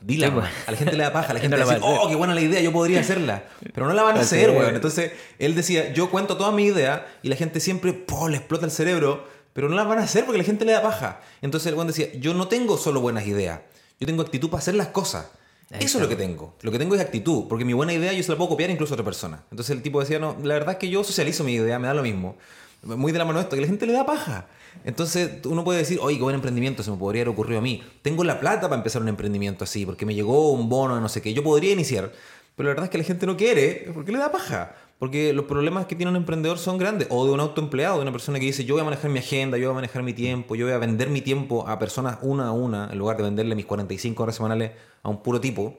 [0.00, 0.46] Dila, Sí, pues.
[0.66, 1.88] A la gente le da paja, a la gente No le va a hacer.
[2.00, 3.44] oh, qué buena la idea, yo podría hacerla.
[3.74, 4.74] Pero no la van a hacer, weón.
[4.74, 8.64] Entonces, él decía, yo cuento toda mi idea y la gente siempre, po, le explota
[8.64, 11.20] el cerebro, pero no la van a hacer porque la gente le da paja.
[11.42, 13.60] Entonces el weón decía, yo no tengo solo buenas ideas,
[13.98, 15.26] yo tengo actitud para hacer las cosas.
[15.72, 16.54] Ahí Eso es lo que tengo.
[16.62, 18.94] Lo que tengo es actitud, porque mi buena idea yo se la puedo copiar incluso
[18.94, 19.42] a otra persona.
[19.50, 21.94] Entonces el tipo decía, no, la verdad es que yo socializo mi idea, me da
[21.94, 22.36] lo mismo.
[22.82, 24.46] Muy de la mano esto, que la gente le da paja.
[24.84, 27.82] Entonces uno puede decir, oye, qué buen emprendimiento, se me podría haber ocurrido a mí.
[28.02, 31.08] Tengo la plata para empezar un emprendimiento así, porque me llegó un bono de no
[31.08, 31.34] sé qué.
[31.34, 32.12] Yo podría iniciar,
[32.56, 34.74] pero la verdad es que la gente no quiere, porque le da paja.
[34.98, 37.06] Porque los problemas que tiene un emprendedor son grandes.
[37.10, 39.56] O de un autoempleado, de una persona que dice, yo voy a manejar mi agenda,
[39.56, 42.48] yo voy a manejar mi tiempo, yo voy a vender mi tiempo a personas una
[42.48, 45.78] a una, en lugar de venderle mis 45 horas semanales a un puro tipo.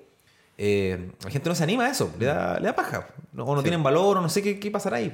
[0.58, 3.08] Eh, la gente no se anima a eso, le da, le da paja.
[3.38, 5.13] O no tienen valor, o no sé qué, qué pasará ahí.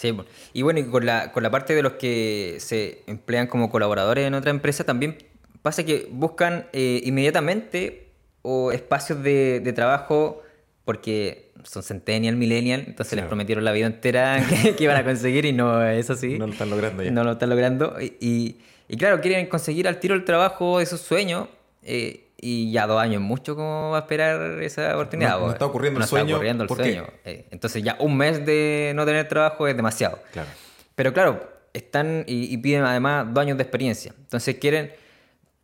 [0.00, 0.14] Sí,
[0.52, 4.26] y bueno, y con la, con la parte de los que se emplean como colaboradores
[4.28, 5.18] en otra empresa, también
[5.62, 8.06] pasa que buscan eh, inmediatamente
[8.42, 10.42] o espacios de, de trabajo
[10.84, 15.44] porque son centennial, millennial, entonces les prometieron la vida entera que, que iban a conseguir
[15.44, 16.38] y no es así.
[16.38, 17.10] No lo están logrando ya.
[17.10, 17.96] No lo están logrando.
[18.00, 18.56] Y, y-
[18.90, 21.48] y claro, quieren conseguir al tiro el trabajo de sus sueños.
[21.82, 25.30] eh, y ya dos años mucho como va a esperar esa oportunidad.
[25.30, 25.52] No- no pues.
[25.54, 26.82] está ocurriendo el está sueño, ocurriendo el ¿por qué?
[26.84, 27.06] sueño.
[27.24, 30.18] Eh, entonces ya un mes de no tener trabajo es demasiado.
[30.32, 30.48] Claro.
[30.94, 34.14] Pero claro, están y, y piden además dos años de experiencia.
[34.18, 34.92] Entonces quieren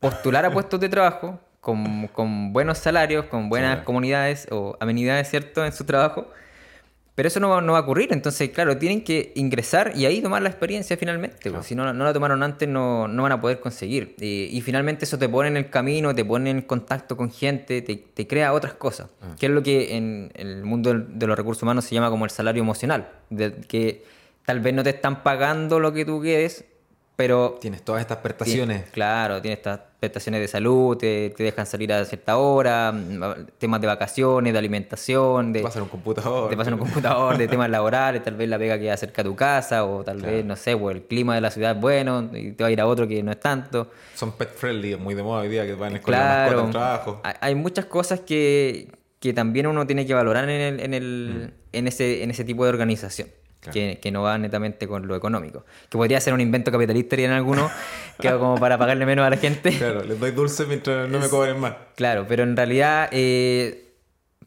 [0.00, 5.64] postular a puestos de trabajo con, con buenos salarios, con buenas comunidades o amenidades, ¿cierto?,
[5.64, 6.28] en su trabajo.
[7.14, 8.12] Pero eso no va, no va a ocurrir.
[8.12, 11.38] Entonces, claro, tienen que ingresar y ahí tomar la experiencia finalmente.
[11.38, 11.56] Claro.
[11.56, 14.16] porque Si no, no la tomaron antes, no, no van a poder conseguir.
[14.18, 17.82] Y, y finalmente eso te pone en el camino, te pone en contacto con gente,
[17.82, 19.08] te, te crea otras cosas.
[19.22, 19.36] Ah.
[19.38, 22.30] Que es lo que en el mundo de los recursos humanos se llama como el
[22.32, 23.08] salario emocional.
[23.30, 24.02] De que
[24.44, 26.64] tal vez no te están pagando lo que tú quieres,
[27.16, 28.90] pero Tienes todas estas prestaciones.
[28.90, 33.80] Claro, tiene estas prestaciones de salud, te, te dejan salir a cierta hora, mm, temas
[33.80, 36.50] de vacaciones, de alimentación, de, Te pasan un computador.
[36.50, 39.36] te pasan un computador, de temas laborales, tal vez la pega queda cerca de tu
[39.36, 40.32] casa, o tal Claro.
[40.34, 42.72] vez, no sé, pues el clima de la ciudad es bueno y te va a
[42.72, 43.90] ir a otro que no es tanto.
[44.14, 47.20] Son pet friendly, muy de moda hoy día, que van la mascota Claro, al trabajo.
[47.40, 48.88] hay, muchas cosas que,
[49.20, 52.64] que también uno tiene que valorar en, el, en, el, en, ese, en ese tipo
[52.64, 53.28] de organización.
[53.64, 53.72] Claro.
[53.72, 55.64] Que, que no va netamente con lo económico.
[55.88, 57.72] Que podría ser un invento capitalista en algunos,
[58.20, 59.70] que como para pagarle menos a la gente.
[59.76, 61.74] Claro, les doy dulce mientras no me cobren más.
[61.96, 63.94] Claro, pero en realidad eh,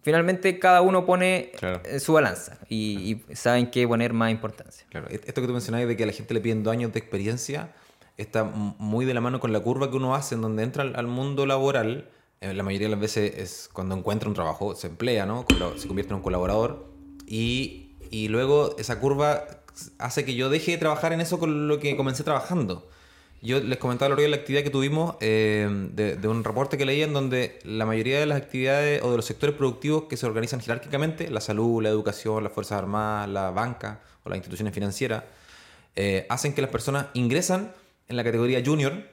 [0.03, 1.82] finalmente cada uno pone Claro.
[1.86, 4.86] eh, su balanza y, y saben qué poner más importancia.
[4.89, 6.93] Claro, e- esto que tú mencionabas de que a la gente le piden dos años
[6.93, 7.71] de experiencia
[8.17, 10.95] está muy de la mano con la curva que uno hace en donde entra al,
[10.95, 12.08] al mundo laboral.
[12.41, 15.45] eh, la mayoría de las veces es cuando encuentra un trabajo, se emplea, ¿no?
[15.77, 16.86] Se convierte en un colaborador
[17.25, 19.46] y, y luego esa curva
[20.00, 22.88] hace que yo deje de trabajar en eso con lo que comencé trabajando.
[23.41, 26.86] Yo les comentaba el otro día la actividad que tuvimos eh, de, un reporte que
[26.86, 30.26] leí en donde la mayoría de las actividades o de los sectores productivos que se
[30.26, 35.24] organizan jerárquicamente, la salud, la educación, las Fuerzas Armadas, la banca o las instituciones financieras,
[35.96, 37.72] eh, hacen que las personas ingresan
[38.08, 39.04] en la categoría junior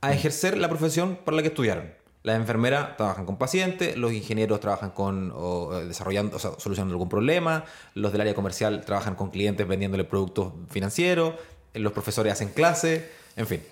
[0.00, 1.92] a ejercer la profesión para la que estudiaron.
[2.22, 6.94] Las enfermeras trabajan con pacientes, los ingenieros trabajan con o, eh, desarrollando, o sea, solucionando
[6.94, 11.34] algún problema, los del área comercial trabajan con clientes vendiéndole productos financieros,
[11.74, 13.04] eh, los profesores hacen clases,
[13.36, 13.62] en fin.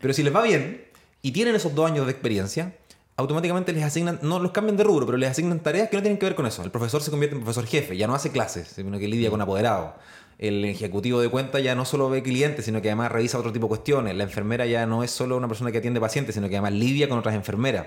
[0.00, 0.84] Pero si les va bien
[1.22, 2.74] y tienen esos dos años de experiencia,
[3.16, 6.18] automáticamente les asignan, no los cambian de rubro, pero les asignan tareas que no tienen
[6.18, 6.62] que ver con eso.
[6.62, 9.40] El profesor se convierte en profesor jefe, ya no hace clases, sino que lidia con
[9.40, 9.92] apoderados.
[10.40, 13.66] El ejecutivo de cuenta ya no solo ve clientes, sino que además revisa otro tipo
[13.66, 14.16] de cuestiones.
[14.16, 17.10] La enfermera ya no es solo una persona que atiende pacientes, sino que además lidia
[17.10, 17.86] con otras enfermeras.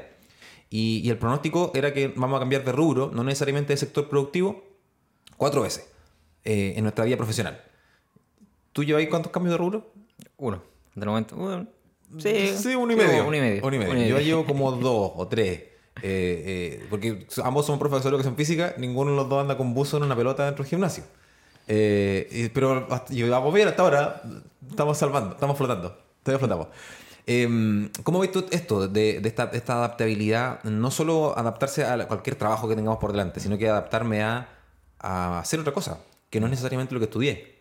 [0.69, 4.07] Y, y el pronóstico era que vamos a cambiar de rubro, no necesariamente de sector
[4.07, 4.63] productivo,
[5.35, 5.89] cuatro veces
[6.45, 7.59] eh, en nuestra vida profesional.
[8.71, 9.91] ¿Tú llevas ahí cuántos cambios de rubro?
[10.37, 10.61] Uno,
[10.93, 11.67] de momento.
[12.19, 13.25] sí, Sí, uno y medio.
[13.25, 13.65] Uno y medio.
[13.65, 13.93] Uno y medio.
[13.93, 15.63] uno y Yo llevo como dos o tres.
[16.01, 19.73] Eh, eh, porque ambos somos profesores de educación física, ninguno de los dos anda con
[19.73, 21.03] buzo en una pelota dentro del gimnasio.
[21.67, 24.21] Eh, pero llevamos bien hasta ahora,
[24.69, 26.67] estamos salvando, estamos flotando, todavía flotamos.
[27.25, 30.61] Eh, ¿Cómo ves tú esto de, de esta, esta adaptabilidad?
[30.63, 34.49] No solo adaptarse a cualquier trabajo que tengamos por delante, sino que adaptarme a,
[34.99, 37.53] a hacer otra cosa, que no es necesariamente lo que estudié.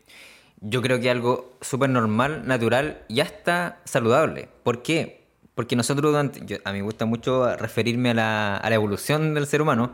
[0.61, 4.49] Yo creo que algo súper normal, natural y hasta saludable.
[4.62, 5.22] ¿Por qué?
[5.55, 9.35] Porque nosotros, durante, yo- a mí me gusta mucho referirme a la, a la evolución
[9.35, 9.93] del ser humano.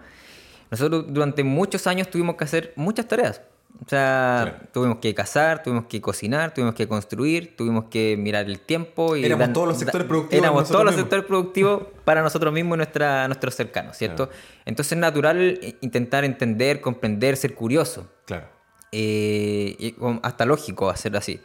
[0.70, 3.40] Nosotros durante muchos años tuvimos que hacer muchas tareas.
[3.84, 4.58] O sea, Claro.
[4.72, 9.14] tuvimos que cazar, tuvimos que cocinar, tuvimos que construir, tuvimos que mirar el tiempo.
[9.16, 11.02] Y Éramos dan- todos los sectores productivos Éramos todos los mismos.
[11.04, 14.30] sectores productivos para nosotros mismos y nuestra, nuestros cercanos, ¿cierto?
[14.64, 18.48] Entonces es natural eh, intentar entender, comprender, ser curioso Claro.
[18.90, 21.40] eh, y hasta lógico hacerlo así.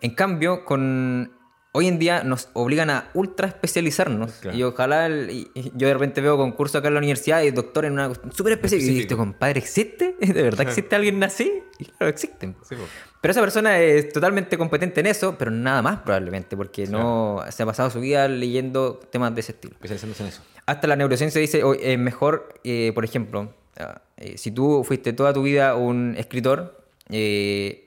[0.00, 1.32] En cambio, con
[1.76, 4.30] hoy en día nos obligan a ultra especializarnos.
[4.40, 4.56] Claro.
[4.56, 7.50] Y ojalá, el- y- y yo de repente veo concursos acá en la universidad y
[7.50, 8.92] doctor en una cuestión súper específica.
[8.92, 10.14] Y digo, compadre, ¿existe?
[10.20, 11.52] ¿De verdad existe alguien así?
[11.78, 12.54] Y claro, existen.
[12.68, 12.76] Sí.
[13.20, 17.62] Pero esa persona es totalmente competente en eso, pero nada más probablemente, porque no se
[17.62, 19.74] ha pasado su vida leyendo temas de ese estilo.
[19.74, 20.42] Especializándose en eso.
[20.66, 25.32] Hasta la neurociencia dice, es mejor, eh, por ejemplo, ah, eh, si tú fuiste toda
[25.32, 27.83] tu vida un escritor, eh,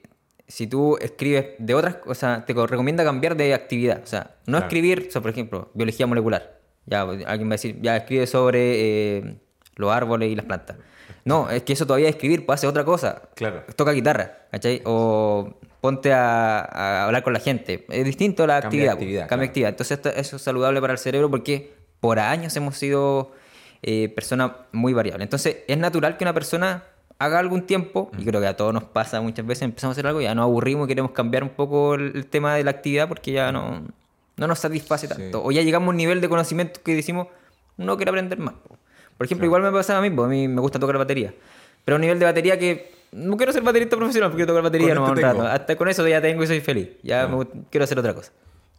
[0.48, 4.02] si tú escribes de otras cosas, te co- recomienda cambiar de actividad.
[4.04, 4.66] O sea, no Claro.
[4.66, 6.58] escribir, o sea, por ejemplo, biología molecular.
[6.86, 8.60] Ya, pues, alguien va a decir, ya escribe sobre
[9.18, 9.36] eh,
[9.76, 10.78] los árboles y las plantas.
[11.26, 13.24] No, es que eso todavía es escribir, pues hace otra cosa.
[13.36, 13.64] Claro.
[13.76, 14.82] Toca guitarra, ¿cachai?
[14.86, 17.86] O ponte a, a hablar con la gente.
[17.90, 18.94] Es distinto a la Cambia actividad.
[18.94, 19.50] actividad, pues, Cambia claro.
[19.50, 19.70] actividad.
[20.04, 23.34] Entonces eso es saludable para el cerebro porque por años hemos sido
[23.84, 25.26] eh, personas muy variables.
[25.26, 26.84] Entonces es natural que una persona
[27.20, 30.08] haga algún tiempo, y creo que a todos nos pasa muchas veces, empezamos a hacer
[30.08, 33.08] algo, ya nos aburrimos y queremos cambiar un poco el, el tema de la actividad
[33.08, 33.84] porque ya no,
[34.36, 35.44] no nos satisface tanto.
[35.44, 37.28] O ya llegamos a un nivel de conocimiento que decimos,
[37.78, 38.54] no quiero aprender más.
[38.54, 38.76] po.
[39.18, 41.34] Por ejemplo, igual me pasa a mí, pues, a mí me gusta tocar batería.
[41.86, 44.64] Pero a un nivel de batería que no quiero ser baterista profesional, porque quiero tocar
[44.64, 45.48] batería un esto rato.
[45.54, 46.90] Hasta con eso ya tengo y soy feliz.
[47.02, 48.32] Ya me quiero hacer otra cosa.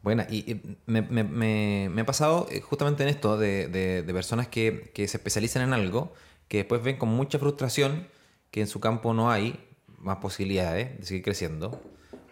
[0.02, 4.02] Buena, y, y me, me- me- me ha pasado eh, justamente en esto de, de-
[4.04, 6.12] de personas que, que se especializan en algo,
[6.46, 8.06] que después ven con mucha frustración
[8.50, 9.58] que en su campo no hay
[9.98, 11.80] más posibilidades de seguir creciendo,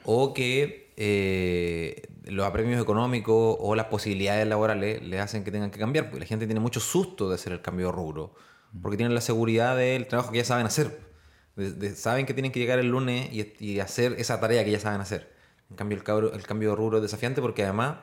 [0.05, 5.79] o que eh, los apremios económicos o las posibilidades laborales les hacen que tengan que
[5.79, 8.35] cambiar, porque la gente tiene mucho susto de hacer el cambio de rubro,
[8.83, 11.01] porque tienen la seguridad del trabajo que ya saben hacer.
[11.57, 14.71] De- de- saben que tienen que llegar el lunes y, y hacer esa tarea que
[14.71, 15.33] ya saben hacer.
[15.71, 17.97] En cambio, el, cabro- el cambio de rubro es desafiante porque además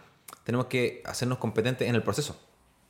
[0.43, 2.35] tenemos que hacernos competentes en el proceso.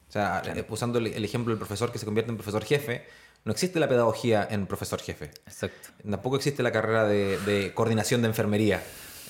[0.08, 3.04] O sea, eh, usando el, el ejemplo del profesor que se convierte en profesor jefe,
[3.46, 5.32] no existe la pedagogía en profesor jefe.
[5.46, 5.90] Exacto.
[6.10, 8.82] Tampoco existe la carrera de, de coordinación de enfermería.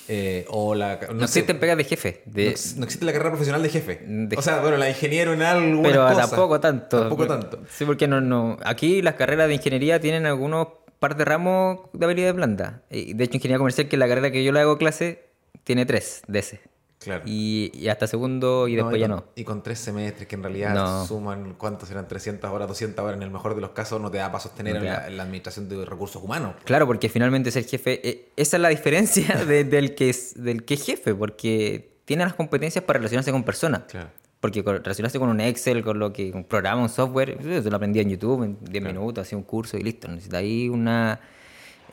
[0.08, 2.22] eh, o la, no, No existen pegas de jefe.
[2.26, 4.00] no De, ex- no existe la carrera profesional de jefe.
[4.06, 5.82] De- o sea, bueno, la ingeniero en algo.
[5.82, 7.00] pero tampoco tanto.
[7.00, 7.60] Tampoco tanto.
[7.70, 8.58] Sí, porque no, no.
[8.64, 10.68] Aquí las carreras de ingeniería tienen algunos
[11.00, 12.74] par de ramos de habilidades blandas.
[12.90, 15.24] Y, De hecho, ingeniería comercial, que es la carrera que yo le hago clase,
[15.64, 16.60] tiene tres de ese.
[17.04, 17.22] Claro.
[17.26, 19.24] Y, y hasta segundo y No, después y ya no.
[19.36, 21.06] Y con tres semestres que en realidad No.
[21.06, 22.08] suman, ¿cuántos serán?
[22.08, 24.74] 300 horas, 200 horas en el mejor de los casos, no te da para sostener
[24.74, 26.54] No en la, en la administración de recursos humanos.
[26.64, 30.64] Claro, porque finalmente ser jefe, eh, esa es la diferencia de- del, que es, del
[30.64, 33.82] que es jefe, porque tiene las competencias para relacionarse con personas.
[33.88, 34.08] Claro.
[34.40, 37.76] Porque relacionarse con un Excel, con lo que con un programa, un software, eso lo
[37.76, 40.06] aprendí en YouTube en 10 minutos, hacía un curso y listo.
[40.08, 41.18] Necesita ahí una...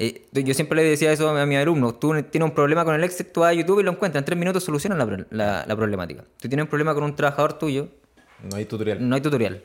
[0.07, 3.03] eh, yo siempre le decía eso a mis alumnos, tú tienes un problema con el
[3.03, 5.75] Excel, tú vas a YouTube y lo encuentras, en 3 minutos solucionas la, la- la
[5.75, 6.23] problemática.
[6.39, 7.87] Tú tienes un problema con un trabajador tuyo,
[8.49, 9.07] No hay tutorial.
[9.07, 9.63] no hay tutorial.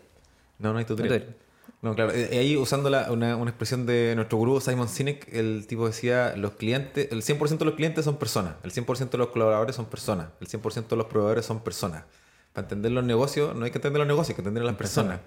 [0.59, 1.21] No, no hay tutorial.
[1.21, 1.37] tutorial.
[1.83, 2.11] No, claro.
[2.13, 6.35] eh, ahí usando la- una, una expresión de nuestro gurú Simon Sinek, el tipo decía,
[6.37, 9.87] los clientes, el 100% de los clientes son personas, el 100% de los colaboradores son
[9.87, 12.05] personas, el 100% de los proveedores son personas.
[12.53, 14.77] Para entender los negocios, no hay que entender los negocios, hay que entender a las
[14.77, 15.21] personas.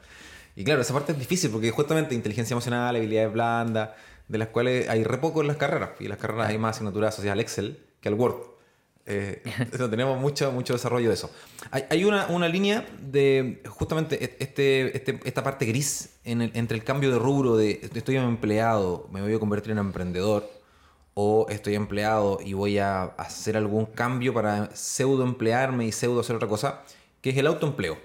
[0.55, 3.91] Y claro, esa parte es difícil porque justamente inteligencia emocional, habilidades blandas,
[4.29, 5.89] de las cuales hay re poco en las carreras.
[5.99, 8.35] Y en las carreras hay más asignaturas asociadas al Excel que al Word.
[9.05, 9.41] Eh,
[9.89, 11.29] tenemos mucho, mucho desarrollo de eso.
[11.71, 16.51] Hay, hay una, una línea de justamente e- este, este- esta parte gris en el-
[16.53, 20.47] entre el cambio de rubro de estoy empleado, me voy a convertir en emprendedor,
[21.15, 26.35] o estoy empleado y voy a hacer algún cambio para pseudo emplearme y pseudo hacer
[26.35, 26.83] otra cosa,
[27.21, 27.97] que es el autoempleo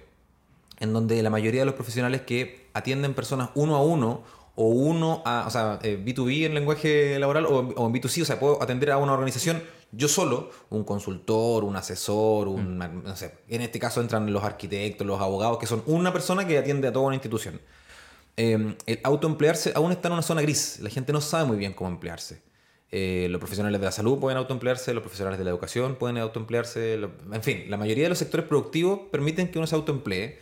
[0.81, 4.25] en donde la mayoría de los profesionales que atienden personas uno a uno
[4.57, 8.25] o uno a, o sea, eh, B2B en lenguaje laboral o, o en B2C, o
[8.25, 13.33] sea, puedo atender a una organización yo solo, un consultor, un asesor, un, no sé,
[13.49, 16.93] en este caso entran los arquitectos, los abogados, que son una persona que atiende a
[16.93, 17.61] toda una institución.
[18.37, 21.73] Eh, el autoemplearse aún está en una zona gris, la gente no sabe muy bien
[21.73, 22.43] cómo emplearse.
[22.91, 26.97] Eh, los profesionales de la salud pueden autoemplearse, los profesionales de la educación pueden autoemplearse,
[26.97, 30.39] lo- en fin, la mayoría de los sectores productivos permiten que uno se autoemplee.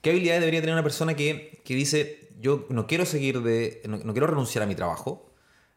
[0.00, 3.98] ¿Qué habilidades debería tener una persona que, que dice, yo no quiero seguir de, no,
[3.98, 5.10] no quiero renunciar a mi trabajo,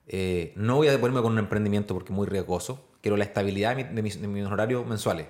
[0.08, 3.76] eh, no voy a ponerme con un emprendimiento porque es muy riesgoso, quiero la estabilidad
[3.76, 5.28] de, mi- de mis, de mis horarios mensuales,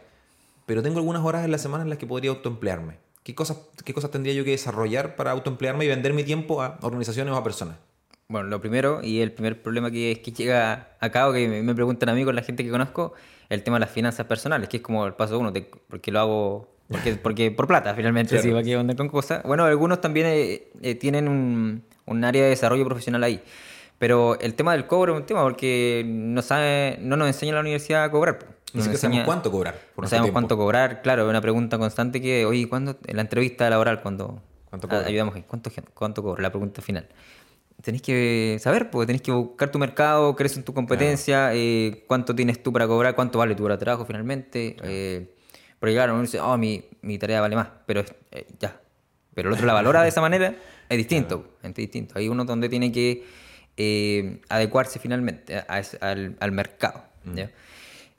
[0.65, 2.97] pero tengo algunas horas en la semana en las que podría autoemplearme.
[3.23, 6.77] ¿Qué cosas, ¿Qué cosas tendría yo que desarrollar para autoemplearme y vender mi tiempo a
[6.81, 7.75] organizaciones o a personas?
[8.27, 12.09] Bueno, lo primero y el primer problema que, que llega acá o que me preguntan
[12.09, 13.13] a mí con la gente que conozco,
[13.49, 16.19] el tema de las finanzas personales, que es como el paso uno, de, porque lo
[16.19, 18.43] hago porque, porque por plata finalmente, Claro.
[18.61, 19.43] si va a andar con cosas.
[19.43, 23.41] Bueno, algunos también eh, eh, tienen un, un área de desarrollo profesional ahí.
[23.97, 27.59] Pero el tema del cobro es un tema porque no, sabe, no nos enseña la
[27.59, 28.39] universidad a cobrar.
[28.73, 29.75] Ni Nos siquiera sabemos cuánto cobrar.
[29.95, 30.33] por no sabemos tiempo.
[30.39, 32.97] cuánto cobrar, claro, es una pregunta constante que, oye, ¿cuándo?
[33.07, 35.05] En la entrevista laboral, cuando ¿Cuánto a- cobra?
[35.07, 36.41] ayudamos, ¿cuánto, cuánto cobra?
[36.41, 37.07] La pregunta final.
[37.81, 42.35] Tenés que saber, porque tenés que buscar tu mercado, crees en tu competencia, eh, cuánto
[42.35, 44.75] tienes tú para cobrar, cuánto vale tu hora de trabajo finalmente.
[44.83, 45.33] eh,
[45.79, 48.79] Porque claro, uno dice, oh, mi, mi tarea vale más, pero eh, ya.
[49.33, 50.53] Pero el otro la valora de esa manera,
[50.89, 52.15] es distinto, es distinto.
[52.17, 53.23] Hay uno donde tiene que
[53.77, 57.03] eh, adecuarse finalmente a- a- al, al mercado.
[57.35, 57.49] ¿ya?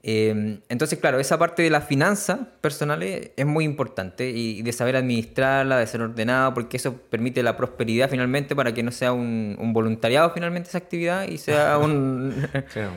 [0.02, 4.96] Eh, entonces, claro, esa parte de las finanzas personales es muy importante y de saber
[4.96, 9.56] administrarla, de ser ordenado, porque eso permite la prosperidad finalmente para que no sea un,
[9.58, 12.34] un voluntariado finalmente esa actividad y sea un...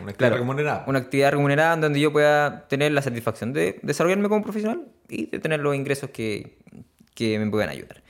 [0.02, 0.84] Una actividad remunerada.
[0.88, 5.40] Una actividad remunerada donde yo pueda tener la satisfacción de desarrollarme como profesional y de
[5.40, 6.58] tener los ingresos que,
[7.14, 8.02] que me puedan ayudar.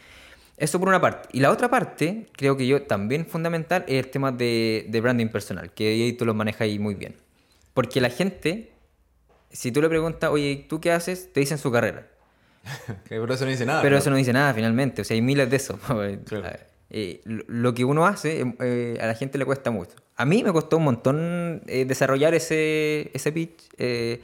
[0.55, 1.29] Eso por una parte.
[1.31, 5.27] Y la otra parte, creo que yo también fundamental, es el tema de, de branding
[5.27, 7.15] personal, que ahí tú lo manejas ahí muy bien.
[7.73, 8.72] Porque la gente,
[9.53, 11.31] si tú le preguntas, oye, ¿tú qué haces?
[11.31, 12.07] Te dicen su carrera.
[13.09, 13.81] Pero eso no dice nada.
[13.81, 14.01] Pero claro.
[14.01, 15.79] eso no dice nada finalmente, o sea, hay miles de eso.
[16.25, 16.59] Claro.
[16.95, 19.95] Eh, lo que uno hace eh, a la gente le cuesta mucho.
[20.15, 24.21] A mí me costó un montón eh, desarrollar ese, ese pitch eh,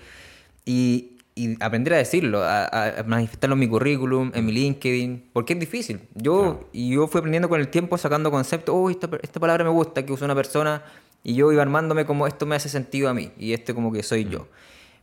[0.65, 2.65] y, y aprender a decirlo, a,
[2.99, 6.01] a manifestarlo en mi currículum, en mi LinkedIn, porque es difícil.
[6.13, 9.71] Yo, y yo fui aprendiendo con el tiempo, sacando conceptos, oh, esta, esta palabra me
[9.71, 10.84] gusta, que usa una persona,
[11.23, 14.03] y yo iba armándome como esto me hace sentido a mí, y este como que
[14.03, 14.47] soy yo.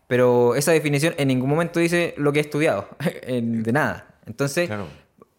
[0.06, 2.88] Pero esa definición en ningún momento dice lo que he estudiado,
[3.26, 4.06] de nada.
[4.26, 4.86] Entonces, Claro.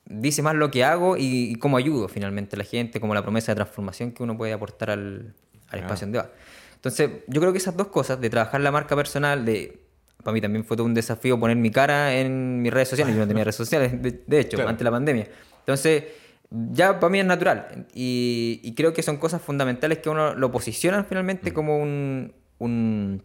[0.05, 3.21] dice más lo que hago y, y cómo ayudo finalmente a la gente, como la
[3.21, 5.33] promesa de transformación que uno puede aportar al,
[5.69, 6.29] al espacio donde va.
[6.75, 9.79] Entonces, yo creo que esas dos cosas, de trabajar la marca personal, de
[10.23, 13.21] para mí también fue todo un desafío poner mi cara en mis redes sociales, yo
[13.21, 14.69] no tenía redes sociales, de, de hecho, Claro.
[14.69, 15.27] antes de la pandemia.
[15.59, 16.03] Entonces,
[16.49, 20.51] ya para mí es natural y, y creo que son cosas fundamentales que uno lo
[20.51, 23.23] posicionan finalmente como un, un,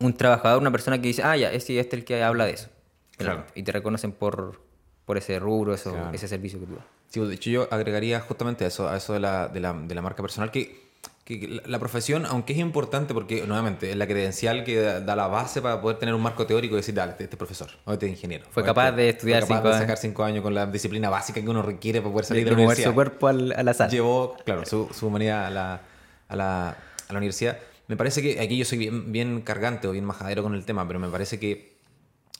[0.00, 2.52] un trabajador, una persona que dice, ah, ya, este, este es el que habla de
[2.52, 2.68] eso.
[3.16, 3.44] Claro.
[3.54, 4.60] Y te reconocen por,
[5.04, 6.10] por ese rubro, eso, Claro.
[6.12, 6.84] ese servicio que tú das.
[7.08, 9.94] Sí, de hecho yo agregaría justamente a eso, a eso de la, de la, de
[9.94, 10.86] la marca personal, que,
[11.24, 15.16] que la, la profesión, aunque es importante, porque nuevamente es la credencial que da, da
[15.16, 17.70] la base para poder tener un marco teórico y decir, dale, este, este es profesor,
[17.86, 18.44] o este es ingeniero.
[18.50, 19.82] Fue capaz este- de estudiar fue capaz cinco de años.
[19.82, 22.50] sacar cinco años con la disciplina básica que uno requiere para poder salir de, de
[22.50, 22.90] la mover universidad.
[22.90, 23.90] su cuerpo al, al azar.
[23.90, 25.80] Llevó, claro, su, su humanidad a la,
[26.28, 27.58] a, la, a la universidad.
[27.88, 30.86] Me parece que aquí yo soy bien, bien cargante o bien majadero con el tema,
[30.86, 31.78] pero me parece que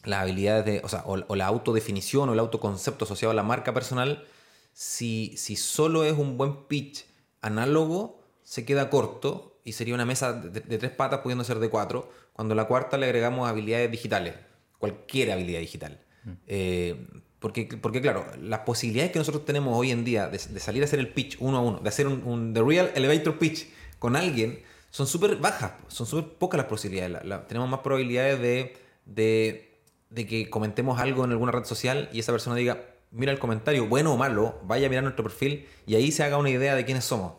[0.04, 3.42] las habilidades de, o sea, o, o la autodefinición o el autoconcepto asociado a la
[3.42, 4.24] marca personal,
[4.72, 7.04] si, si solo es un buen pitch
[7.40, 11.68] análogo, se queda corto y sería una mesa de, de tres patas pudiendo ser de
[11.68, 14.34] cuatro, cuando a la cuarta le agregamos habilidades digitales,
[14.78, 16.00] cualquier habilidad digital.
[16.46, 17.06] Eh,
[17.38, 20.86] porque, porque, claro, las posibilidades que nosotros tenemos hoy en día de, de salir a
[20.86, 23.68] hacer el pitch uno a uno, de hacer un, un The Real Elevator Pitch
[23.98, 24.60] con alguien,
[24.90, 27.24] son súper bajas, son súper pocas las posibilidades.
[27.24, 28.76] La- tenemos más probabilidades de,
[29.06, 29.80] de,
[30.10, 33.86] de que comentemos algo en alguna red social y esa persona diga, mira el comentario,
[33.86, 36.84] bueno o malo, vaya a mirar nuestro perfil y ahí se haga una idea de
[36.84, 37.34] quiénes somos.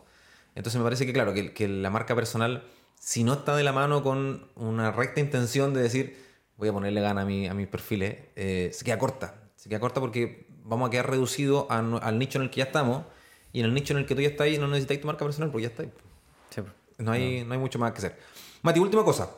[0.54, 2.64] Entonces me parece que, claro, que, la marca personal,
[2.98, 6.16] si no está de la mano con una recta intención de decir,
[6.56, 9.34] voy a ponerle gana a, mi, a mis perfiles, eh, se queda corta.
[9.56, 12.64] Se queda corta porque vamos a quedar reducidos a al nicho en el que ya
[12.64, 13.04] estamos
[13.52, 15.50] y en el nicho en el que tú ya estás no necesitáis tu marca personal
[15.50, 15.88] porque ya está ahí.
[15.88, 16.09] Sí, pues.
[17.00, 18.18] No hay, no hay mucho más que hacer.
[18.62, 19.30] Mati, última cosa.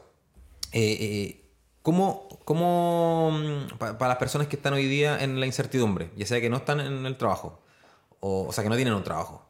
[0.72, 1.38] Eh, eh,
[1.82, 6.26] ¿Cómo, cómo mm, pa- para las personas que están hoy día en la incertidumbre, ya
[6.26, 7.60] sea que no están en el trabajo,
[8.20, 9.44] o, o sea, que no tienen un trabajo,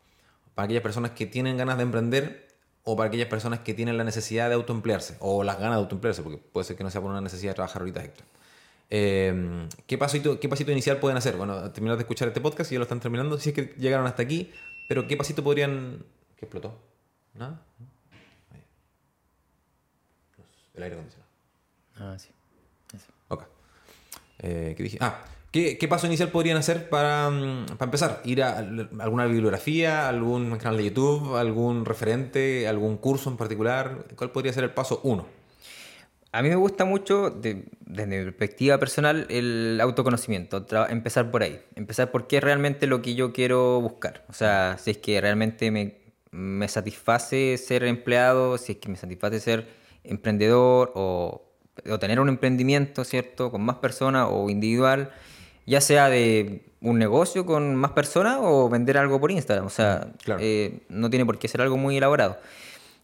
[0.55, 2.49] para aquellas personas que tienen ganas de emprender,
[2.85, 6.23] o para aquellas personas que tienen la necesidad de autoemplearse, o las ganas de autoemplearse,
[6.23, 8.27] porque puede ser que no sea por una necesidad de trabajar ahorita extra.
[8.91, 11.37] Eh, ¿qué, pasito, ¿Qué pasito inicial pueden hacer?
[11.37, 14.07] Bueno, terminar de escuchar este podcast y ya lo están terminando, si es que llegaron
[14.07, 14.51] hasta aquí,
[14.89, 16.05] pero ¿qué pasito podrían...
[16.37, 16.79] ¿Qué explotó?
[17.35, 17.63] ¿Nada?
[20.75, 21.31] El aire acondicionado.
[21.97, 22.29] Ah, sí.
[22.95, 23.13] Eso.
[23.29, 23.45] Ok.
[24.39, 24.99] Eh, ¿Qué dije?
[25.01, 28.21] Ah, ¿qué, qué paso inicial podrían hacer para, mm, para empezar?
[28.25, 34.07] ¿Ir a al- alguna bibliografía, algún canal de YouTube, algún referente, algún curso en particular?
[34.17, 35.27] ¿Cuál podría ser el paso uno?
[36.35, 40.65] A mí me gusta mucho, de- desde mi perspectiva personal, el autoconocimiento.
[40.89, 41.61] empezar por ahí.
[41.75, 44.25] Empezar por qué es realmente lo que yo quiero buscar.
[44.31, 45.99] O sea, si es que realmente me,
[46.31, 51.43] me satisface ser empleado, si es que me satisface ser emprendedor o,
[51.91, 53.51] o tener un emprendimiento, ¿cierto?
[53.51, 55.11] Con más personas o individual,
[55.67, 59.67] ya sea de un negocio con más personas o vender algo por Instagram.
[59.67, 60.41] O sea, Claro.
[60.43, 62.39] eh, no tiene por qué ser algo muy elaborado.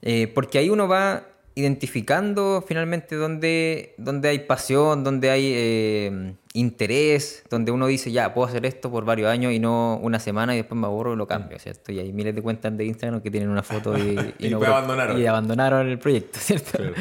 [0.03, 1.25] Eh, porque ahí uno va
[1.55, 8.49] identificando finalmente dónde, dónde hay pasión, dónde hay eh, interés, donde uno dice, ya, puedo
[8.49, 11.27] hacer esto por varios años y no una semana y después me aburro y lo
[11.27, 11.93] cambio, ¿cierto?
[11.93, 14.69] Y hay miles de cuentas de Instagram que tienen una foto y, Y no después
[14.69, 15.21] abandonaron.
[15.21, 16.79] y abandonaron el proyecto, ¿cierto?
[16.79, 16.95] Claro.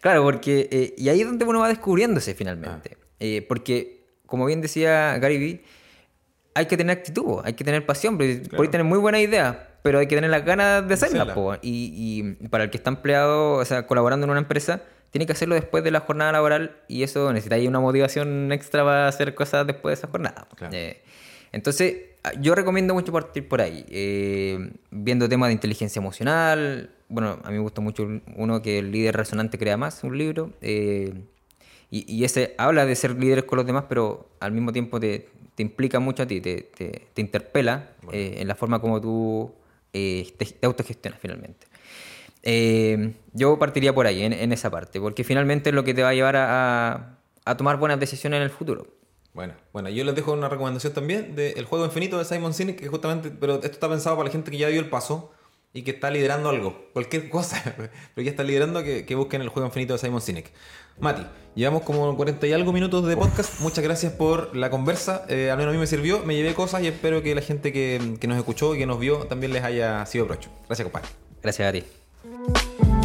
[0.00, 0.68] Claro, porque...
[0.70, 2.96] eh, y ahí es donde uno va descubriéndose finalmente.
[3.20, 5.64] Eh, porque, como bien decía Gary Vee,
[6.54, 9.98] hay que tener actitud, hay que tener pasión, porque podéis tener muy buena idea, pero
[9.98, 11.34] hay que tener las ganas de hacerla.
[11.62, 14.82] Y para el que está empleado, o sea, colaborando en una empresa,
[15.12, 18.82] tiene que hacerlo después de la jornada laboral y eso necesita ahí una motivación extra
[18.82, 20.48] para hacer cosas después de esa jornada.
[20.56, 20.74] Claro.
[20.74, 21.00] Eh,
[21.52, 26.90] entonces, ah, yo recomiendo mucho partir por ahí, eh, viendo temas de inteligencia emocional.
[27.08, 30.50] Bueno, a mí me gusta mucho uno que el líder resonante crea más, un libro.
[30.62, 31.12] eh,
[31.90, 35.28] y, y ese habla de ser líderes con los demás, pero al mismo tiempo te,
[35.54, 39.52] te implica mucho a ti, te, te- te interpela en la forma como tú
[39.92, 40.24] te,
[40.58, 41.66] te autogestionas finalmente.
[42.42, 46.02] Eh, yo partiría por ahí, en, en esa parte, porque finalmente es lo que te
[46.02, 48.86] va a llevar a, a- a tomar buenas decisiones en el futuro.
[49.34, 52.78] Bueno, bueno, yo les dejo una recomendación también de El Juego Infinito de Simon Sinek,
[52.78, 55.32] que justamente, pero esto está pensado para la gente que ya dio el paso
[55.72, 57.62] y que está liderando algo, cualquier cosa,
[58.14, 60.52] pero ya está liderando, que, que busquen El Juego Infinito de Simon Sinek.
[61.00, 61.24] Mati,
[61.54, 65.56] llevamos como 40 y algo minutos de podcast, muchas gracias por la conversa, eh, al
[65.56, 68.26] menos a mí me sirvió, me llevé cosas y espero que la gente que, que
[68.26, 70.50] nos escuchó y que nos vio también les haya sido provecho.
[70.66, 71.08] Gracias, compadre.
[71.42, 72.01] Gracias a ti.
[72.24, 73.01] Thank you.